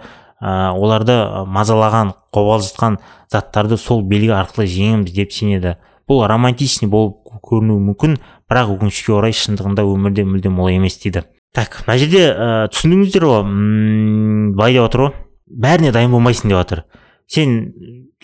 ә, 0.46 0.72
оларды 0.78 1.18
мазалаған 1.50 2.14
қобалжытқан 2.36 3.00
заттарды 3.34 3.80
сол 3.82 4.04
белгі 4.06 4.36
арқылы 4.38 4.68
жеңеміз 4.70 5.16
деп 5.16 5.34
сенеді. 5.34 5.76
Бұл 6.06 6.22
романтичный 6.30 6.90
болып 6.90 7.24
көрінуі 7.42 7.82
мүмкін 7.90 8.20
бірақ 8.46 8.76
өкінішке 8.76 9.16
орай 9.18 9.34
шындығында 9.34 9.88
өмірде 9.90 10.28
мүлдем 10.30 10.60
олай 10.62 10.78
емес 10.78 11.00
дейді. 11.02 11.26
Так 11.56 11.82
мына 11.88 11.98
жерде 11.98 12.28
ә, 12.30 12.52
түсіндіңіздер 12.70 13.26
ғой 13.26 13.42
былай 14.54 14.78
деп 14.78 14.86
жатыр 14.86 15.08
ғой. 15.08 15.18
Бәріне 15.66 15.92
дайын 15.96 16.14
болмайсың 16.14 16.54
деп 16.54 16.62
жатыр 16.62 16.86
сен 17.28 17.74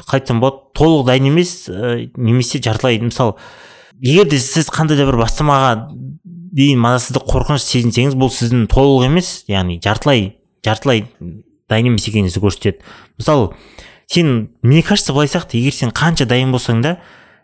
қалай 0.01 0.21
айтсам 0.21 0.41
болады 0.41 0.71
толық 0.77 1.05
дайын 1.09 1.29
емес 1.31 1.69
ә, 1.69 2.09
немесе 2.15 2.61
жартылай 2.61 2.99
мысалы 3.01 3.35
егер 4.01 4.29
де 4.29 4.37
сіз 4.39 4.69
қандай 4.73 4.97
да 4.99 5.07
бір 5.09 5.17
бастамаға 5.21 5.89
дейін 6.25 6.81
мазасыздық 6.83 7.25
қорқыныш 7.29 7.65
сезінсеңіз 7.65 8.17
бұл 8.19 8.31
сіздің 8.33 8.67
толық 8.71 9.07
емес 9.09 9.31
яғни 9.49 9.79
жартылай 9.83 10.35
жартылай 10.65 11.05
дайын 11.71 11.93
емес 11.93 12.07
екеніңізді 12.11 12.43
көрсетеді. 12.43 12.85
Мысалы 13.17 13.53
сен 14.11 14.51
мне 14.61 14.83
кажется 14.83 15.13
былай 15.15 15.31
сияқты 15.31 15.57
егер 15.57 15.73
сен 15.73 15.95
қанша 15.95 16.27
дайын 16.27 16.51
болсаң 16.51 16.83
да 16.83 16.97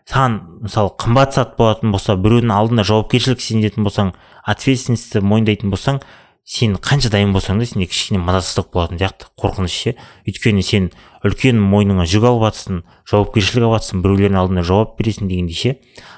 саған 0.08 0.38
мысалы 0.64 0.92
қымбат 1.00 1.34
зат 1.36 1.56
болатын 1.58 1.92
болса 1.92 2.16
біреудің 2.16 2.52
алдында 2.52 2.84
жауапкершілік 2.88 3.40
сезінетін 3.44 3.84
болсаң 3.88 4.14
ответственностьті 4.48 5.20
мойындайтын 5.24 5.72
болсаң 5.72 6.00
сен 6.48 6.78
қанша 6.80 7.10
дайын 7.12 7.34
болсаң 7.36 7.58
да 7.60 7.66
сенде 7.68 7.84
кішкене 7.90 8.22
мазасыздық 8.24 8.70
болатын 8.72 8.96
сияқты 8.96 9.26
қорқыныш 9.36 9.74
ше. 9.74 9.92
Өйткені 10.24 10.62
сен 10.64 10.86
үлкен 11.20 11.60
мойныңа 11.60 12.06
жүк 12.08 12.24
алып 12.24 12.46
жатрсың 12.46 12.78
жауапкершілік 13.10 13.66
алып 13.66 13.76
жатрсың 13.76 14.00
біреулердің 14.00 14.40
алдында 14.40 14.64
жауап 14.64 14.94
бересің 14.96 15.28
дегендей 15.28 15.58
ше. 15.58 15.74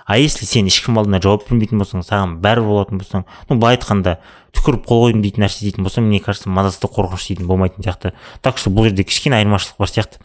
А 0.07 0.21
если 0.23 0.47
сен 0.47 0.71
ешкім 0.71 1.03
алдында 1.03 1.19
жауап 1.25 1.49
бермейтін 1.51 1.83
болсаң 1.83 2.07
саған 2.07 2.39
бәрібір 2.47 2.71
болатын 2.71 3.03
болсаң 3.03 3.27
ну 3.51 3.59
былай 3.59 3.75
айтқанда 3.75 4.21
түкіріп 4.55 4.87
қол 4.87 5.07
қойдым 5.09 5.27
дейтін 5.27 5.49
нәрсе 5.49 5.67
дейтін 5.67 5.83
болсам 5.83 6.07
мне 6.07 6.23
кажется 6.23 6.49
мазасыздық 6.49 6.95
қорқыныш 6.95 7.27
дейтін 7.27 7.51
болмайтын 7.51 7.83
сияқты. 7.83 8.15
Так 8.41 8.59
что 8.59 8.71
бұл 8.71 8.87
жерде 8.87 9.03
кішкене 9.03 9.43
айырмашылық 9.43 9.83
бар 9.83 9.91
сияқты. 9.91 10.23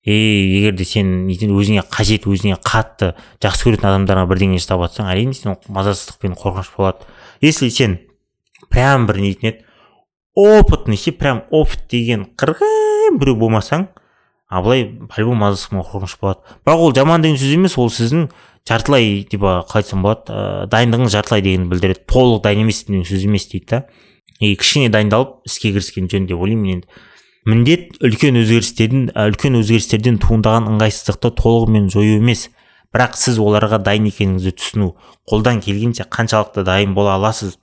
И 0.00 0.14
егер 0.56 0.72
де 0.72 0.84
сен 0.88 1.28
өзіңе 1.28 1.84
қажет 1.92 2.24
өзіңе 2.24 2.56
қатты 2.56 3.12
жақсы 3.44 3.68
көретін 3.68 3.90
адамдарға 3.90 4.30
бірдеңе 4.30 4.56
жасап 4.56 4.80
жатсаң 4.86 5.10
әрине 5.12 5.36
сен 5.36 5.58
мазасыздық 5.68 6.22
пен 6.22 6.38
қорқыныш 6.40 6.72
болады. 6.78 7.04
Если 7.42 7.68
сен 7.68 7.98
прям 8.70 9.06
бір 9.10 9.20
нетін 9.24 9.52
еді 9.52 9.64
опытный 10.36 10.96
ше 10.96 11.12
прям 11.12 11.44
опыт 11.50 11.88
деген 11.90 12.28
қырғын 12.38 13.18
біреу 13.18 13.36
болмасаң 13.36 13.88
а 14.50 14.62
былай 14.62 14.84
по 15.08 15.20
любому 15.20 15.44
мазасыздық 15.44 15.86
қорқыныш 15.92 16.16
болады. 16.20 16.40
Бірақ 16.66 16.80
ол 16.82 16.94
жаман 16.94 17.22
деген 17.22 17.38
сөз 17.38 17.52
емес 17.54 17.76
ол 17.78 17.86
сіздің 17.90 18.24
жартылай 18.66 19.22
типа 19.30 19.60
қалай 19.68 19.84
айтсам 19.84 20.02
болады 20.02 20.34
ә, 20.34 20.66
дайындығыңыз 20.66 21.14
жартылай 21.14 21.44
дегенді 21.44 21.70
білдіреді. 21.70 22.02
Толық 22.10 22.42
дайын 22.42 22.64
емессің 22.64 22.96
деген 22.96 23.06
сөз 23.06 23.26
емес 23.28 23.46
дейді 23.46 23.66
да. 23.70 23.84
И 24.40 24.56
кішкене 24.58 24.90
дайындалып 24.90 25.46
іске 25.46 25.70
кіріскен 25.70 26.10
жөн 26.10 26.26
деп 26.26 26.42
ойлаймын 26.42 26.80
енді. 26.80 26.90
Міндет 27.46 28.02
үлкен 28.02 28.40
өзгерістердің 28.42 29.06
үлкен 29.14 29.60
өзгерістерден 29.60 30.18
туындаған 30.18 30.66
ыңғайсыздықты 30.74 31.30
толығымен 31.38 31.86
жою 31.94 32.18
емес. 32.18 32.48
Бірақ 32.90 33.14
сіз 33.22 33.38
оларға 33.38 33.78
дайын 33.86 34.10
екеніңізді 34.10 34.56
түсіну 34.58 34.96
қолдан 35.30 35.62
келгенше 35.62 36.10
қаншалықты 36.10 36.66
дайын 36.66 36.96
бола 36.98 37.14
аласыз 37.20 37.54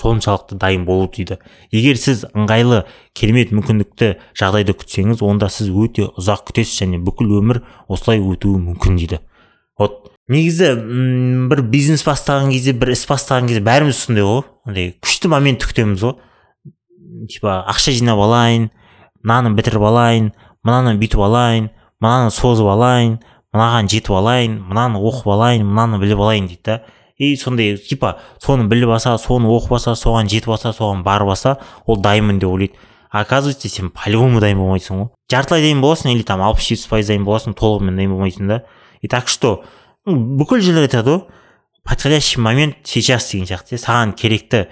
соншалықты 0.00 0.58
дайын 0.58 0.84
болу 0.84 1.06
дейді. 1.08 1.38
Егер 1.70 1.98
сіз 2.00 2.24
ыңғайлы 2.34 2.82
керемет 3.14 3.52
мүмкіндікті 3.54 4.14
жағдайды 4.38 4.74
күтсеңіз 4.74 5.22
онда 5.22 5.50
сіз 5.52 5.70
өте 5.70 6.08
ұзақ 6.18 6.48
күтесіз 6.50 6.82
және 6.82 6.98
бүкіл 7.04 7.36
өмір 7.38 7.62
осылай 7.88 8.22
өтуі 8.22 8.58
мүмкін 8.58 8.98
дейді. 8.98 9.20
Вот. 9.78 10.10
Негізі 10.28 10.72
бір 11.50 11.60
бизнес 11.68 12.02
бастаған 12.06 12.50
кезде 12.54 12.72
бір 12.72 12.94
іс 12.94 13.04
бастаған 13.06 13.50
кезде 13.50 13.62
бәріміз 13.64 13.98
сондай 14.06 14.24
ғой 14.24 14.42
андай 14.64 14.94
күшті 15.04 15.30
моментті 15.30 15.68
күтеміз 15.68 16.04
ғой. 16.06 16.16
Типа 17.30 17.60
ақша 17.70 17.92
жинап 17.94 18.18
алайын 18.24 18.70
мынаны 19.22 19.54
бітіріп 19.58 19.84
алайын 19.84 20.32
мынаны 20.64 20.96
бүйтіп 20.98 21.22
алайын 21.28 21.68
мынаны 22.02 22.32
созып 22.34 22.70
алайын 22.72 23.18
мынаған 23.54 23.90
жетіп 23.92 24.16
алайын 24.18 24.58
мынаны 24.66 24.98
оқып 24.98 25.30
алайын 25.36 25.68
мынаны 25.68 26.00
біліп 26.02 26.24
алайын 26.24 26.48
дейді 26.50 26.64
да. 26.66 26.80
И 27.16 27.36
сондай 27.36 27.76
типа 27.76 28.18
соны 28.42 28.66
біліп 28.68 28.96
алса 28.96 29.16
соны 29.18 29.48
оқып 29.54 29.76
алса 29.78 29.94
соған 29.98 30.28
жетіп 30.30 30.54
алса 30.56 30.72
соған 30.74 31.04
барып 31.06 31.34
алса 31.34 31.58
ол 31.86 31.96
дайынмын 31.96 32.38
деп 32.38 32.50
ойлайды. 32.50 32.74
Оказывается 33.14 33.68
сен 33.68 33.90
по 33.90 34.10
любому 34.10 34.40
дайын 34.40 34.58
болмайсың 34.58 34.98
ғой. 34.98 35.08
Жартылай 35.30 35.62
дайын 35.62 35.80
боласың 35.80 36.10
или 36.10 36.22
там 36.26 36.42
алпыс 36.42 36.66
жетпіс 36.66 36.88
пайыз 36.90 37.12
дайын 37.12 37.24
боласың 37.24 37.54
толығымен 37.54 37.94
дайын 37.94 38.10
болмайсың 38.10 38.48
да. 38.48 38.64
И 39.00 39.08
так 39.08 39.28
что 39.28 39.62
бүкіл 40.04 40.58
жерлер 40.58 40.88
айтады 40.88 41.10
ғой 41.10 41.22
подходящий 41.84 42.40
момент 42.40 42.76
сейчас 42.82 43.30
деген 43.30 43.46
сияқты 43.46 43.78
саған 43.78 44.16
керекті 44.18 44.64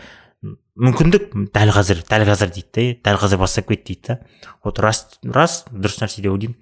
мүмкіндік 0.42 1.31
дәл 1.55 1.70
қазір 1.76 2.02
дәл 2.09 2.26
қазір 2.26 2.50
дейді 2.57 2.96
да 3.05 3.12
дәл 3.12 3.20
қазір 3.22 3.38
бастап 3.38 3.68
кет 3.68 3.85
дейді 3.87 4.02
да. 4.09 4.18
Вот 4.64 4.81
рас 4.81 5.07
рас 5.22 5.62
дұрыс 5.70 6.00
нәрсе 6.02 6.24
деп 6.24 6.33
ойлаймын. 6.33 6.57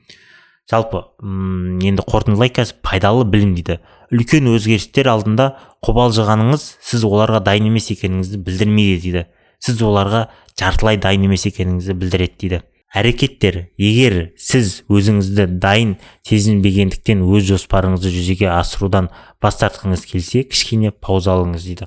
Жалпы 0.71 1.03
м 1.23 1.81
енді 1.83 2.05
қорытындылайық 2.07 2.55
қазір 2.61 2.79
пайдалы 2.87 3.27
білім 3.27 3.57
дейді. 3.59 3.81
Үлкен 4.15 4.49
өзгерістер 4.55 5.11
алдында 5.11 5.53
қобалжығаныңыз 5.85 6.67
сіз 6.79 7.05
оларға 7.09 7.43
дайын 7.47 7.71
емес 7.71 7.91
екеніңізді 7.95 8.41
білдірмейді 8.47 9.01
дейді. 9.05 9.25
Сіз 9.59 9.83
оларға 9.83 10.29
жартылай 10.59 11.01
дайын 11.03 11.27
емес 11.27 11.47
екеніңізді 11.51 11.97
білдіреді 11.99 12.37
дейді. 12.41 12.63
Әрекеттер 12.91 13.59
егер 13.79 14.33
сіз 14.35 14.81
өзіңізді 14.91 15.47
дайын 15.63 15.93
сезінбегендіктен 16.27 17.23
өз 17.23 17.47
жоспарыңызды 17.47 18.11
жүзеге 18.11 18.49
асырудан 18.51 19.13
бас 19.43 19.61
тартқыңыз 19.61 20.03
келсе 20.11 20.43
кішкене 20.43 20.91
пауза 20.91 21.37
алыңыз 21.37 21.69
дейді. 21.69 21.87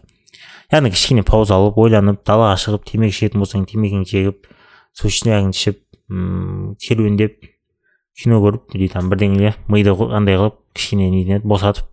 Яғни 0.71 0.93
кішкене 0.95 1.25
пауза 1.27 1.57
алып 1.59 1.75
ойланып 1.83 2.23
далаға 2.23 2.55
шығып 2.63 2.87
темекі 2.87 3.17
шегетін 3.19 3.43
болсаң 3.43 3.67
темекіңді 3.67 4.13
шегіп 4.15 4.47
сушнягыңды 4.95 5.59
ішіп 5.59 5.83
серуендеп 6.87 7.52
кино 8.17 8.39
көріп 8.43 8.76
или 8.78 8.88
там 8.91 9.10
бірдеңе 9.12 9.56
миды 9.67 9.93
андай 10.13 10.38
қылып 10.38 10.60
кішкене 10.78 11.10
неден 11.10 11.41
босатып. 11.43 11.88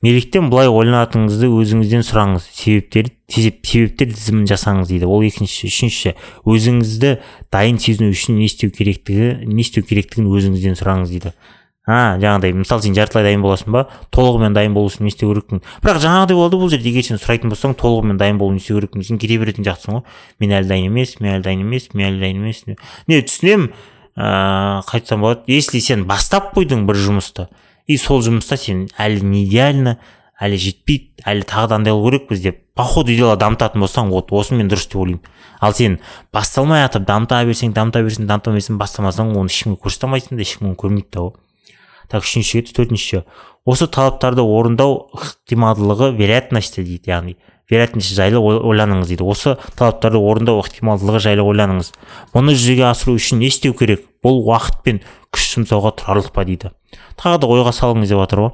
Неліктен 0.00 0.46
бұлай 0.48 0.70
ойланатыныңызды 0.72 1.48
өзіңізден 1.52 2.04
сұраңыз. 2.08 2.46
Себептер 2.56 3.10
себептер 3.28 4.08
тізімін 4.14 4.46
жасаңыз 4.48 4.88
дейді. 4.88 5.04
Ол 5.04 5.26
екінші 5.26 5.68
үшінші 5.68 6.14
өзіңізді 6.48 7.10
дайын 7.52 7.76
сезіну 7.76 8.08
үшін 8.14 8.38
не 8.40 8.48
істеу 8.48 8.72
керектігі 8.72 9.44
не 9.44 9.60
істеу 9.60 9.84
керектігін 9.84 10.30
өзіңізден 10.32 10.80
сұраңыз 10.80 11.12
дейді. 11.12 11.34
А 11.84 12.16
жаңағыдай 12.20 12.56
мысалы 12.56 12.84
сен 12.84 12.96
жартылай 12.96 13.28
дайын 13.28 13.44
боласың 13.44 13.76
ба 13.76 13.86
толығымен 14.14 14.56
дайын 14.56 14.72
болу 14.76 14.88
үшін 14.88 15.04
не 15.04 15.12
істеу 15.12 15.34
керекпін 15.34 15.62
бірақ 15.84 16.00
жаңағыдай 16.04 16.36
болды 16.38 16.60
бұл 16.60 16.72
жерде 16.72 16.92
егер 16.92 17.04
сен 17.04 17.20
сұрайтын 17.20 17.52
болсаң 17.52 17.76
толығымен 17.80 18.20
дайын 18.20 18.38
болу 18.40 18.54
не 18.54 18.60
істеу 18.60 18.78
керекпін 18.78 19.04
сен 19.04 19.20
кете 19.20 19.40
беретін 19.40 19.66
сияқтысың 19.66 19.96
ғой. 19.96 20.04
Мен 20.40 20.56
әлі 20.60 20.70
дайын 20.70 20.92
емес 20.92 21.16
мен 21.20 21.34
әлі 21.36 21.44
дайын 21.48 21.64
емес 21.64 21.88
мен 21.92 22.12
әлі 22.12 22.20
дайын 22.24 22.44
емес. 22.44 22.62
Не 23.08 23.22
түсінемін. 23.24 23.72
Ыыы 24.16 24.82
қалай 24.86 25.00
айтсам 25.00 25.20
болады 25.26 25.52
если 25.52 25.80
сен 25.80 26.06
бастап 26.08 26.54
қойдың 26.56 26.86
бір 26.88 26.98
жұмысты 26.98 27.48
и 27.86 27.96
сол 27.98 28.22
жұмыста 28.22 28.56
сен 28.60 28.88
әлі 28.98 29.22
не 29.26 29.44
идеально 29.44 29.98
әлі 30.40 30.56
жетпейді 30.56 31.26
әлі 31.28 31.44
тағы 31.48 31.68
да 31.68 31.78
андай 31.80 31.92
қылу 31.92 32.10
керекпіз 32.10 32.40
деп 32.42 32.60
по 32.74 32.86
ходу 32.88 33.12
дела 33.12 33.36
дамытатын 33.36 33.82
болсаң 33.84 34.08
вот 34.08 34.32
осы 34.32 34.56
мен 34.56 34.70
дұрыс 34.72 34.86
деп 34.88 35.02
ойлаймын. 35.02 35.20
Ал 35.60 35.74
сен 35.76 35.98
басталмай 36.32 36.86
жатып 36.86 37.04
дамыта 37.08 37.42
берсең 37.44 37.74
дамыта 37.76 38.00
берсең 38.06 38.28
дамыта 38.30 38.54
берсең 38.54 38.78
бастамасаң 38.80 39.34
оны 39.36 39.52
ешкімге 39.52 39.82
көрсете 39.84 40.08
алмайсың 40.08 40.40
да 40.40 40.46
ешкім 40.46 40.70
оны 40.70 40.78
көрмейді 40.80 41.10
да 41.12 41.26
так 42.10 42.24
үшінші 42.24 42.64
төртінші. 42.72 43.22
Осы 43.68 43.86
талаптарды 43.86 44.42
орындау 44.42 45.10
ықтималдылығы 45.14 46.14
вероятности 46.16 46.82
дейді 46.82 47.12
яғни. 47.12 47.36
Вероятность 47.70 48.14
жайлы 48.14 48.40
ойланыңыз 48.40 49.10
дейді. 49.12 49.24
Осы 49.24 49.56
талаптарды 49.78 50.18
орындау 50.18 50.60
ықтималдылығы 50.62 51.22
жайлы 51.26 51.46
ойланыңыз. 51.46 51.92
Мұны 52.34 52.56
жүзеге 52.56 52.88
асыру 52.90 53.16
үшін 53.16 53.40
не 53.40 53.50
істеу 53.50 53.74
керек? 53.78 54.04
Бұл 54.24 54.42
уақыт 54.44 54.82
пен 54.84 55.00
күш 55.32 55.54
жұмсауға 55.54 55.94
тұрарлық 56.00 56.32
па 56.34 56.44
дейді. 56.44 56.74
Тағы 57.20 57.42
да 57.42 57.50
ойға 57.54 57.72
салыңыз 57.76 58.10
деп 58.10 58.20
жатыр 58.24 58.44
ғой. 58.44 58.52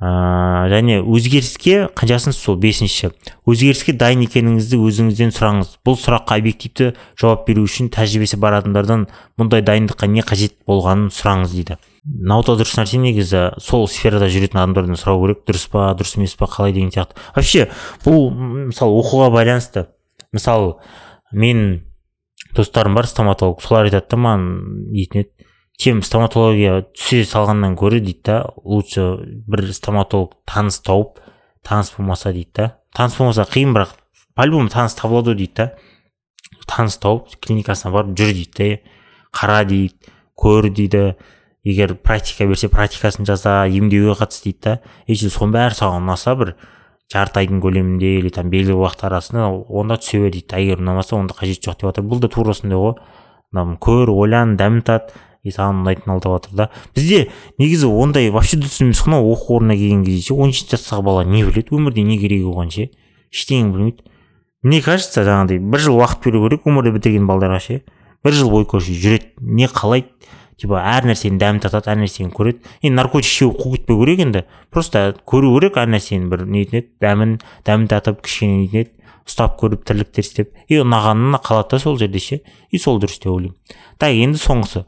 Ә, 0.00 0.68
және 0.72 0.98
өзгеріске 1.04 1.90
қаншасыншы 1.96 2.38
сол 2.40 2.56
бесінші? 2.60 3.10
Өзгеріске 3.48 3.92
дайын 3.92 4.24
екеніңізді 4.24 4.80
өзіңізден 4.80 5.34
сұраңыз. 5.36 5.74
Бұл 5.84 5.98
сұраққа 6.00 6.38
объективті 6.40 6.94
жауап 7.20 7.44
беру 7.46 7.66
үшін 7.68 7.90
тәжірибесі 7.92 8.40
бар 8.40 8.58
адамдардан 8.60 9.06
мұндай 9.40 9.64
дайындыққа 9.66 10.08
не 10.08 10.24
қажет 10.24 10.56
болғанын 10.68 11.12
сұраңыз 11.12 11.52
дейді. 11.52 11.76
Мынау 12.08 12.46
да 12.46 12.56
дұрыс 12.56 12.78
нәрсе 12.80 12.96
негізі 13.02 13.44
сол 13.60 13.84
сферада 13.92 14.30
жүретін 14.32 14.62
адамдардан 14.62 14.96
сұрау 14.96 15.20
керек. 15.26 15.44
Дұрыс 15.48 15.68
па 15.68 15.90
дұрыс 15.92 16.16
емес 16.16 16.32
па 16.40 16.48
қалай 16.48 16.72
деген 16.72 16.88
сияқты. 16.94 17.20
Вообще 17.36 17.68
бұл 18.06 18.30
мысалы 18.72 18.96
оқуға 19.02 19.28
байланысты. 19.34 19.86
Мысалы 20.32 20.78
мен 21.32 21.84
достарым 22.56 22.96
бар 22.96 23.06
стоматолог. 23.06 23.60
Солар 23.60 23.90
айтады 23.90 24.08
да 24.14 24.16
маған 24.16 24.48
дейтін 24.96 25.26
еді 25.26 25.39
чем 25.80 26.02
стоматология 26.04 26.82
түсе 26.92 27.22
салғаннан 27.24 27.74
гөрі 27.80 28.02
дейді 28.04 28.20
да 28.28 28.36
лучше 28.64 29.06
бір 29.48 29.70
стоматолог 29.72 30.34
таныс 30.44 30.80
тауып 30.84 31.22
таныс 31.64 31.94
болмаса 31.96 32.34
дейді 32.36 32.52
да. 32.54 32.66
Таныс 32.92 33.16
болмаса 33.16 33.46
қиын 33.48 33.72
бірақ 33.72 33.94
по 34.36 34.44
любому 34.44 34.68
таныс 34.68 34.94
табылады 34.98 35.32
ғой 35.32 35.38
дейді 35.40 35.54
да. 35.56 35.70
Таныс 36.68 36.98
тауып 37.00 37.32
клиникасына 37.40 37.94
барып 37.94 38.12
жүр 38.18 38.34
дейді 38.36 38.52
да 38.58 38.98
қара 39.32 39.64
дейді 39.64 40.12
көр 40.36 40.68
дейді. 40.68 41.14
Егер 41.64 41.94
практика 41.94 42.46
берсе 42.48 42.70
практикасын 42.72 43.26
жаса 43.28 43.66
емдеуге 43.68 44.18
қатыс 44.20 44.44
дейді 44.44 44.60
да. 44.64 44.76
Если 45.06 45.32
соның 45.32 45.56
бәрі 45.56 45.76
саған 45.76 46.04
ұнаса 46.04 46.36
бір 46.36 46.54
жарты 47.12 47.42
айдың 47.42 47.60
көлемінде 47.60 48.14
или 48.20 48.30
там 48.32 48.48
белгілі 48.52 48.78
уақыт 48.80 49.04
арасында 49.08 49.48
онда 49.68 49.96
түсе 50.00 50.22
бер 50.22 50.32
дейді 50.36 50.60
егер 50.60 50.80
ұнамаса 50.80 51.16
онда 51.18 51.36
қажеті 51.36 51.68
жоқ 51.68 51.80
деп 51.80 51.90
жатыр 51.90 52.08
бұл 52.08 52.20
да 52.20 52.28
тура 52.32 52.54
осындай 52.54 52.80
ғой. 52.80 52.96
Көр 53.52 54.12
ойлан 54.14 54.56
дәм 54.56 54.80
тат 54.86 55.12
и 55.42 55.52
саған 55.54 55.82
ұнайтын 55.84 56.12
алып 56.12 56.26
жатыр 56.26 56.56
да. 56.56 56.68
Бізде 56.94 57.28
негізі 57.58 57.88
ондай 57.88 58.30
вообще 58.30 58.58
дұрыс 58.60 58.80
емес 58.82 59.00
қой 59.04 59.20
оқу 59.20 59.56
орнына 59.56 59.76
келген 59.76 60.04
кезде 60.04 60.28
ше 60.28 60.34
он 60.34 60.52
жеті 60.52 60.76
жастағы 60.76 61.02
бала 61.06 61.24
не 61.24 61.44
біледі 61.44 61.72
өмірде 61.72 62.04
не 62.04 62.18
керек 62.20 62.44
оған 62.50 62.70
ше 62.70 62.90
ештеңе 63.32 63.72
білмейді. 63.72 64.04
Мне 64.62 64.82
кажется 64.84 65.24
жаңағыдай 65.24 65.58
бір 65.58 65.80
жыл 65.80 65.96
уақыт 66.00 66.20
беру 66.26 66.44
керек 66.48 66.68
өмірді 66.68 66.92
бітірген 66.98 67.26
балдарға 67.30 67.60
ше 67.64 67.80
бір 68.24 68.36
жыл 68.36 68.52
бойы 68.52 68.68
короче 68.68 68.92
жүреді 68.92 69.32
не 69.40 69.66
қалайды 69.66 70.12
типа 70.60 70.82
әр 70.84 71.06
нәрсенің 71.08 71.38
дәмін 71.40 71.62
татады 71.64 71.88
әр 71.88 72.02
нәрсені 72.02 72.34
көреді. 72.36 72.60
Енді 72.84 72.98
наркотик 72.98 73.30
ішіп 73.30 73.54
қуып 73.56 73.78
кетпеу 73.78 74.02
керек 74.02 74.20
енді 74.26 74.42
просто 74.68 75.14
көру 75.24 75.54
керек 75.56 75.78
әр 75.80 75.88
нәрсені 75.88 76.28
бір 76.28 76.44
нетін 76.44 76.82
еді 76.82 76.90
дәмін 77.00 77.38
дәмін 77.64 77.88
татып 77.88 78.20
кішкене 78.20 78.66
нетін 78.66 78.82
еді 78.82 78.92
ұстап 79.30 79.56
көріп 79.60 79.86
тірліктер 79.88 80.24
істеп 80.26 80.52
и 80.68 80.80
ұнағанына 80.82 81.40
қалады 81.40 81.76
да 81.76 81.80
сол 81.80 81.96
жерде 81.96 82.20
ше 82.20 82.40
и 82.68 82.78
сол 82.82 83.00
дұрыс 83.00 83.20
деп 83.22 83.32
ойлаймын. 83.32 83.56
Так 83.96 84.12
енді 84.12 84.40
соңғысы 84.42 84.84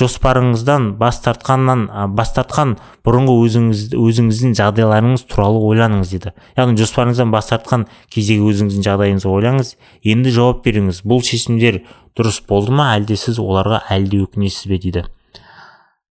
жоспарыңыздан 0.00 0.88
бас 0.98 1.20
тартқаннан 1.22 1.84
бас 2.18 2.32
тартқан 2.34 2.74
бұрынғы 3.06 3.34
өзіңіз 3.44 3.82
өзіңіздің 3.94 4.54
жағдайларыңыз 4.58 5.22
туралы 5.30 5.60
ойланыңыз 5.68 6.10
дейді. 6.10 6.32
Яғни 6.58 6.80
жоспарыңыздан 6.80 7.30
бас 7.30 7.50
тартқан 7.52 7.84
кездегі 8.10 8.48
өзіңіздің 8.50 8.86
жағдайыңызға 8.88 9.34
ойлаңыз 9.38 9.70
енді 10.14 10.32
жауап 10.34 10.64
беріңіз. 10.64 11.04
Бұл 11.06 11.22
шешімдер 11.22 11.84
дұрыс 12.18 12.40
болды 12.48 12.74
ма? 12.74 12.88
Әлде 12.96 13.14
сіз 13.14 13.38
оларға 13.38 13.84
әлі 13.94 14.10
де 14.10 14.22
өкінесіз 14.24 14.66
бе 14.72 14.80
дейді. 14.82 15.04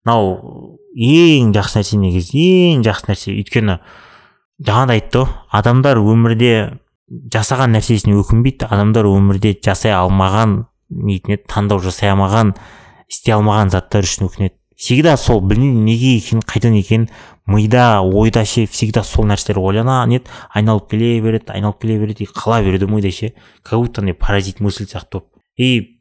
Мынау 0.04 0.78
ең 0.96 1.52
жақсы 1.52 1.82
нәрсе 1.82 1.98
негізі 2.00 2.46
ең 2.72 2.86
жақсы 2.88 3.10
нәрсе. 3.10 3.34
Өйткені 3.36 3.76
жаңа 4.64 4.86
да 4.88 4.96
айтты 4.96 5.24
ғой 5.26 5.34
адамдар 5.60 6.00
өмірде 6.00 6.54
жасаған 7.32 7.76
нәрсесіне 7.76 8.16
өкінбейді. 8.22 8.68
Адамдар 8.72 9.08
өмірде 9.10 9.52
жасай 9.60 9.92
алмаған 9.92 10.62
нетін 10.88 11.44
таңдау 11.50 11.84
жасай 11.84 12.12
алмаған 12.12 12.54
істей 13.14 13.34
алмаған 13.36 13.70
заттар 13.70 14.04
үшін 14.04 14.28
өкінеді. 14.28 14.58
Всегда 14.74 15.14
сол 15.16 15.38
білмеймін 15.40 15.84
неге 15.86 16.16
екенін 16.18 16.42
қайдан 16.42 16.74
екенін 16.74 17.06
мида 17.46 18.02
ойда 18.02 18.42
ше 18.44 18.66
всегда 18.66 19.04
сол 19.06 19.28
нәрселер 19.30 19.60
ойлана 19.62 20.00
нет? 20.10 20.26
Айналып 20.50 20.90
келе 20.90 21.20
береді 21.22 21.54
айналып 21.54 21.78
келе 21.84 21.98
береді 22.00 22.26
и 22.26 22.26
қала 22.26 22.58
береді 22.64 22.88
мида 22.90 23.12
ше. 23.14 23.34
Как 23.62 23.78
будто 23.78 24.02
андай 24.02 24.14
паразит 24.14 24.58
мысль 24.58 24.84
сияқты 24.84 25.20
болып. 25.20 25.30
И 25.56 26.00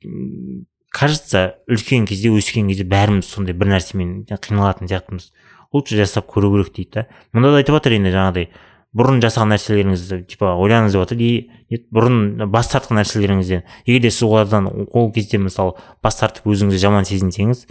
кажется 0.90 1.60
үлкен 1.70 2.08
кезде 2.10 2.34
өскен 2.34 2.68
кезде 2.68 2.84
бәріміз 2.90 3.30
сондай 3.30 3.54
бір 3.54 3.76
нәрсемен 3.76 4.26
қиналатын 4.26 4.90
сияқтымыз. 4.90 5.30
Лучше 5.74 5.98
жасап 5.98 6.26
көру 6.34 6.52
керек 6.54 6.74
дейді 6.74 6.92
да. 6.94 7.08
Мұнда 7.34 7.54
да 7.54 7.62
айтып 7.62 7.78
жатыр 7.78 8.00
енді 8.00 8.10
жаңағыдай 8.14 8.50
бұрын 8.94 9.22
жасаған 9.24 9.56
нәрселеріңізді 9.56 10.20
типа 10.30 10.54
ойланыңыз 10.62 10.94
деп 10.94 11.06
жатыр 11.06 11.24
и 11.24 11.80
бұрын 11.94 12.46
бас 12.54 12.70
тартқан 12.74 13.00
нәрселеріңізден 13.02 13.64
егер 13.88 14.04
де 14.06 14.12
сіз 14.14 14.28
олардан 14.28 14.70
ол 14.92 15.12
кезде 15.16 15.40
мысалы 15.42 15.74
бас 16.04 16.20
тартып 16.20 16.52
өзіңізді 16.54 16.82
жаман 16.84 17.08
сезінсеңіз 17.10 17.66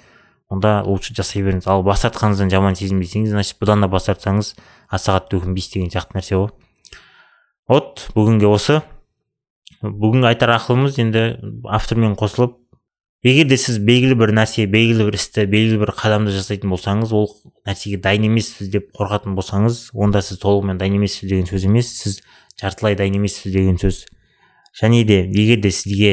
онда 0.53 0.83
лучше 0.85 1.15
жасай 1.17 1.43
беріңіз. 1.45 1.67
Ал 1.71 1.83
бас 1.87 2.05
тартқаныңыздан 2.05 2.51
жаман 2.53 2.77
сезінбесеңіз 2.77 3.33
значит 3.33 3.57
бұдан 3.63 3.85
да 3.85 3.89
бас 3.89 4.09
тартсаңыз 4.11 4.53
аса 4.93 5.17
қатты 5.17 5.39
өкінбейсіз 5.41 5.73
деген 5.77 5.93
сияқты 5.95 6.19
нәрсе 6.19 6.37
ғой. 6.37 6.51
Вот 7.73 8.09
бүгінге 8.17 8.51
осы. 8.53 8.83
Бүгінгі 9.83 10.29
айтар 10.29 10.53
ақылымыз 10.59 10.99
енді 11.01 11.25
автормен 11.65 12.19
қосылып 12.21 12.59
егер 13.23 13.47
де 13.47 13.57
сіз 13.57 13.79
белгілі 13.79 14.17
бір 14.19 14.33
нәрсе 14.35 14.65
белгілі 14.67 15.07
бір 15.07 15.15
істі 15.15 15.45
белгілі 15.47 15.79
бір 15.85 15.93
қадамды 15.95 16.33
жасайтын 16.35 16.73
болсаңыз 16.73 17.13
ол 17.15 17.29
нәрсеге 17.69 18.01
дайын 18.03 18.27
емессіз 18.27 18.71
деп 18.73 18.89
қорқатын 18.99 19.37
болсаңыз 19.39 19.93
онда 19.95 20.25
сіз 20.27 20.41
толығымен 20.43 20.81
дайын 20.81 20.97
емессіз 20.99 21.31
деген 21.31 21.47
сөз 21.47 21.67
емес 21.69 21.93
сіз 22.01 22.19
жартылай 22.59 22.97
дайын 22.99 23.21
емессіз 23.21 23.55
деген 23.55 23.79
сөз. 23.79 24.05
Және 24.75 25.05
де 25.07 25.21
егер 25.23 25.63
де 25.63 25.71
сізге 25.71 26.13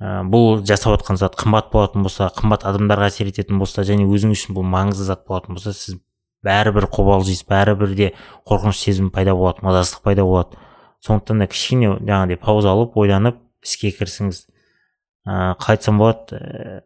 ә, 0.00 0.22
бұл 0.24 0.62
жасап 0.64 0.96
жатқан 0.96 1.20
зат 1.20 1.36
қымбат 1.36 1.68
болатын 1.74 2.06
болса 2.06 2.30
қымбат 2.32 2.64
адамдарға 2.64 3.10
әсер 3.12 3.28
ететін 3.28 3.60
болса 3.60 3.84
және 3.84 4.08
өзіңіз 4.08 4.40
үшін 4.40 4.56
бұл 4.56 4.64
маңызды 4.64 5.10
зат 5.10 5.26
болатын 5.28 5.58
болса 5.58 5.74
сіз 5.76 5.98
бәрібір 6.46 6.88
қобалжисыз 6.94 7.44
бәрібір 7.50 7.92
де 7.98 8.12
қорқыныш 8.48 8.80
сезімі 8.86 9.12
пайда 9.12 9.34
болады 9.36 9.66
мазасыздық 9.66 10.06
пайда 10.06 10.24
болады. 10.24 10.56
Сондықтан 11.02 11.42
да 11.42 11.50
кішкене 11.50 11.96
жаңағыдай 11.98 12.38
пауза 12.38 12.72
алып 12.72 12.96
ойланып 12.96 13.42
іске 13.66 13.90
кірісіңіз 13.90 14.46
ыыы 15.26 15.56
қалай 15.60 15.76
айтсам 15.76 15.98
болады 16.00 16.38
ә, 16.38 16.80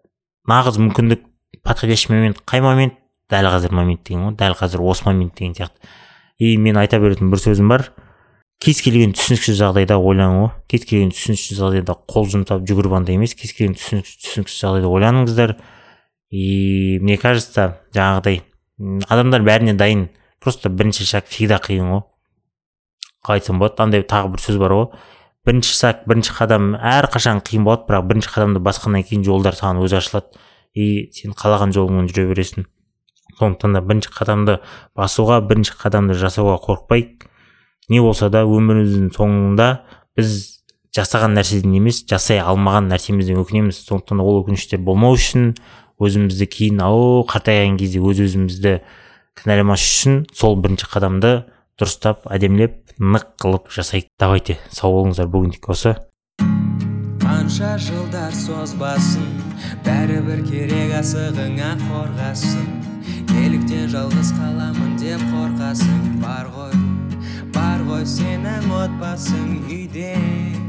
нағыз 0.49 0.81
мүмкіндік 0.83 1.23
подходящий 1.63 2.13
момент 2.13 2.43
қай 2.47 2.61
момент? 2.61 2.99
Дәл 3.31 3.49
қазір 3.51 3.73
момент 3.75 4.05
деген 4.07 4.29
ғой 4.29 4.37
дәл 4.39 4.55
қазір 4.59 4.83
осы 4.87 5.07
момент 5.07 5.35
деген 5.35 5.55
сияқты. 5.55 5.89
И 6.39 6.57
мен 6.57 6.77
айта 6.77 7.01
беретін 7.01 7.31
бір 7.33 7.41
сөзім 7.43 7.69
бар. 7.73 7.89
Кез 8.63 8.81
келген 8.85 9.13
түсініксіз 9.17 9.59
жағдайда 9.59 9.97
ойлану 9.99 10.53
кез 10.71 10.87
келген 10.89 11.11
түсініксіз 11.13 11.59
жағдайда 11.59 11.97
қол 12.09 12.29
жұмсап 12.33 12.63
жүгіріп 12.69 13.11
емес 13.13 13.35
кез 13.35 13.53
келген 13.57 13.75
түсініксіз 13.77 14.61
жағдайда 14.63 14.89
ойланыңыздар. 14.89 15.57
И 16.31 16.99
мне 17.03 17.17
кажется 17.17 17.81
жаңағыдай 17.95 18.43
адамдар 19.09 19.43
бәріне 19.43 19.75
дайын 19.77 20.09
просто 20.41 20.71
бірінші 20.71 21.05
шаг 21.05 21.27
всегда 21.29 21.59
қиын 21.63 21.91
ғой. 21.91 22.03
Қалай 23.25 23.41
айтсам 23.41 23.59
болады 23.59 23.83
андай 23.83 24.03
тағы 24.03 24.33
бір 24.35 24.43
сөз 24.43 24.59
бар 24.61 24.75
ғой. 24.77 24.89
Бірінші 25.47 25.73
шаг 25.79 26.03
бірінші 26.11 26.35
қадам 26.35 26.73
әрқашан 26.77 27.41
қиын 27.47 27.65
болады 27.67 27.87
бірақ 27.87 28.09
бірінші 28.11 28.33
қадамды 28.35 28.63
басқаннан 28.67 29.05
кейін 29.07 29.23
жолдар 29.27 29.55
саған 29.55 29.79
өзі 29.85 30.01
ашылады. 30.01 30.35
И 30.75 31.09
сен 31.15 31.33
қалаған 31.39 31.73
жолыңмен 31.73 32.11
жүре 32.11 32.27
бересің. 32.33 32.67
Сондықтан 33.39 33.79
да 33.79 33.81
бірінші 33.87 34.11
қадамды 34.13 34.59
басуға 34.99 35.39
бірінші 35.47 35.79
қадамды 35.79 36.19
жасауға 36.19 36.59
қорықпай 36.67 37.07
не 37.89 38.03
болса 38.03 38.29
да 38.29 38.43
өміріміздің 38.43 39.13
соңында 39.15 39.71
біз 40.19 40.37
жасаған 40.97 41.37
нәрседен 41.39 41.79
емес 41.79 42.03
жасай 42.11 42.41
алмаған 42.43 42.91
нәрсемізден 42.91 43.41
өкінеміз. 43.45 43.79
Сондықтан 43.87 44.19
да 44.19 44.27
ол 44.27 44.43
өкініштер 44.43 44.83
болмау 44.83 45.15
үшін 45.15 45.55
өзімізді 46.03 46.49
кейін 46.53 46.83
ау 46.85 47.23
қартайған 47.29 47.79
кезде 47.81 48.03
өз 48.03 48.25
өзімізді 48.27 48.81
кінәламас 49.39 49.85
үшін 49.85 50.25
сол 50.35 50.57
бірінші 50.61 50.89
қадамды 50.91 51.37
дұрыстап 51.77 52.25
әдемілеп 52.33 52.97
нық 52.97 53.27
қылып 53.43 53.69
жасайық 53.75 54.09
давайте 54.21 54.57
сау 54.73 54.95
болыңыздар 54.95 55.29
бүгіндік 55.29 55.69
осы. 55.75 55.93
Қанша 57.21 57.75
жылдар 57.83 58.33
созбасын 58.33 59.27
бәрібір 59.85 60.41
керек 60.49 60.97
асығыңа 61.03 61.75
қорғасын. 61.85 62.69
Неліктен 63.35 63.91
жалғыз 63.93 64.33
қаламын 64.39 64.97
деп 65.03 65.23
қорқасың 65.35 66.21
бар 66.25 66.49
ғой 66.57 66.77
бар 67.53 67.85
ғой 67.89 68.07
сенің 68.09 68.71
отбасың 68.81 69.59
үйде. 69.69 70.15